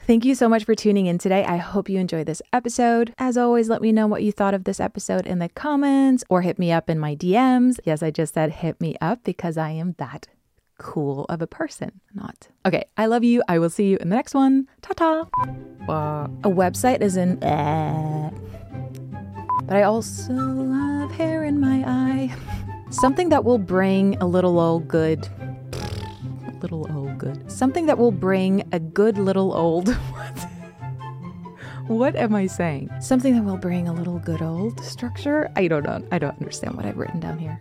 Thank 0.09 0.25
you 0.25 0.35
so 0.35 0.49
much 0.49 0.65
for 0.65 0.75
tuning 0.75 1.05
in 1.05 1.19
today. 1.19 1.45
I 1.45 1.59
hope 1.59 1.91
you 1.91 1.99
enjoyed 1.99 2.25
this 2.25 2.41
episode. 2.51 3.13
As 3.19 3.37
always, 3.37 3.69
let 3.69 3.83
me 3.83 3.93
know 3.93 4.07
what 4.07 4.23
you 4.23 4.33
thought 4.33 4.55
of 4.55 4.65
this 4.65 4.81
episode 4.81 5.27
in 5.27 5.39
the 5.39 5.51
comments 5.51 6.25
or 6.31 6.41
hit 6.41 6.59
me 6.59 6.73
up 6.73 6.89
in 6.89 6.99
my 6.99 7.15
DMs. 7.15 7.79
Yes, 7.85 8.03
I 8.03 8.11
just 8.11 8.33
said 8.33 8.51
hit 8.51 8.81
me 8.81 8.97
up 9.03 9.23
because 9.23 9.59
I 9.59 9.73
am 9.73 9.97
that 9.99 10.27
cool 10.79 11.27
of 11.29 11.43
a 11.43 11.47
person. 11.47 12.01
Not. 12.15 12.49
Okay, 12.65 12.85
I 12.97 13.07
love 13.07 13.25
you. 13.25 13.43
I 13.49 13.59
will 13.59 13.71
see 13.71 13.89
you 13.91 13.99
in 13.99 14.09
the 14.09 14.17
next 14.17 14.35
one. 14.35 14.67
Ta 14.83 14.95
ta. 14.95 15.29
Uh, 15.89 16.29
a 16.45 16.51
website 16.51 17.03
is 17.03 17.17
an 17.17 17.43
eh. 17.45 18.31
But 19.65 19.77
I 19.77 19.83
also 19.83 20.33
have 20.35 21.11
hair 21.11 21.45
in 21.45 21.61
my 21.61 21.85
eye. 21.87 22.35
Something 22.91 23.29
that 23.29 23.45
will 23.45 23.59
bring 23.59 24.17
a 24.17 24.27
little 24.27 24.59
old 24.59 24.89
good. 24.89 25.29
Little 26.63 26.91
old 26.91 27.19
good. 27.19 27.51
Something 27.51 27.87
that 27.87 27.99
will 27.99 28.11
bring 28.11 28.67
a 28.73 28.81
good 28.81 29.19
little 29.19 29.53
old. 29.53 29.89
what? 29.95 30.49
What 31.87 32.17
am 32.17 32.35
I 32.35 32.47
saying? 32.47 32.91
Something 33.01 33.35
that 33.35 33.45
will 33.45 33.57
bring 33.59 33.89
a 33.89 33.93
little 33.93 34.19
good 34.19 34.43
old 34.43 34.81
structure? 34.81 35.51
I 35.57 35.69
don't 35.69 35.85
know. 35.85 36.03
I 36.13 36.19
don't 36.19 36.37
understand 36.39 36.75
what 36.75 36.85
I've 36.85 36.97
written 36.97 37.21
down 37.21 37.39
here. 37.39 37.61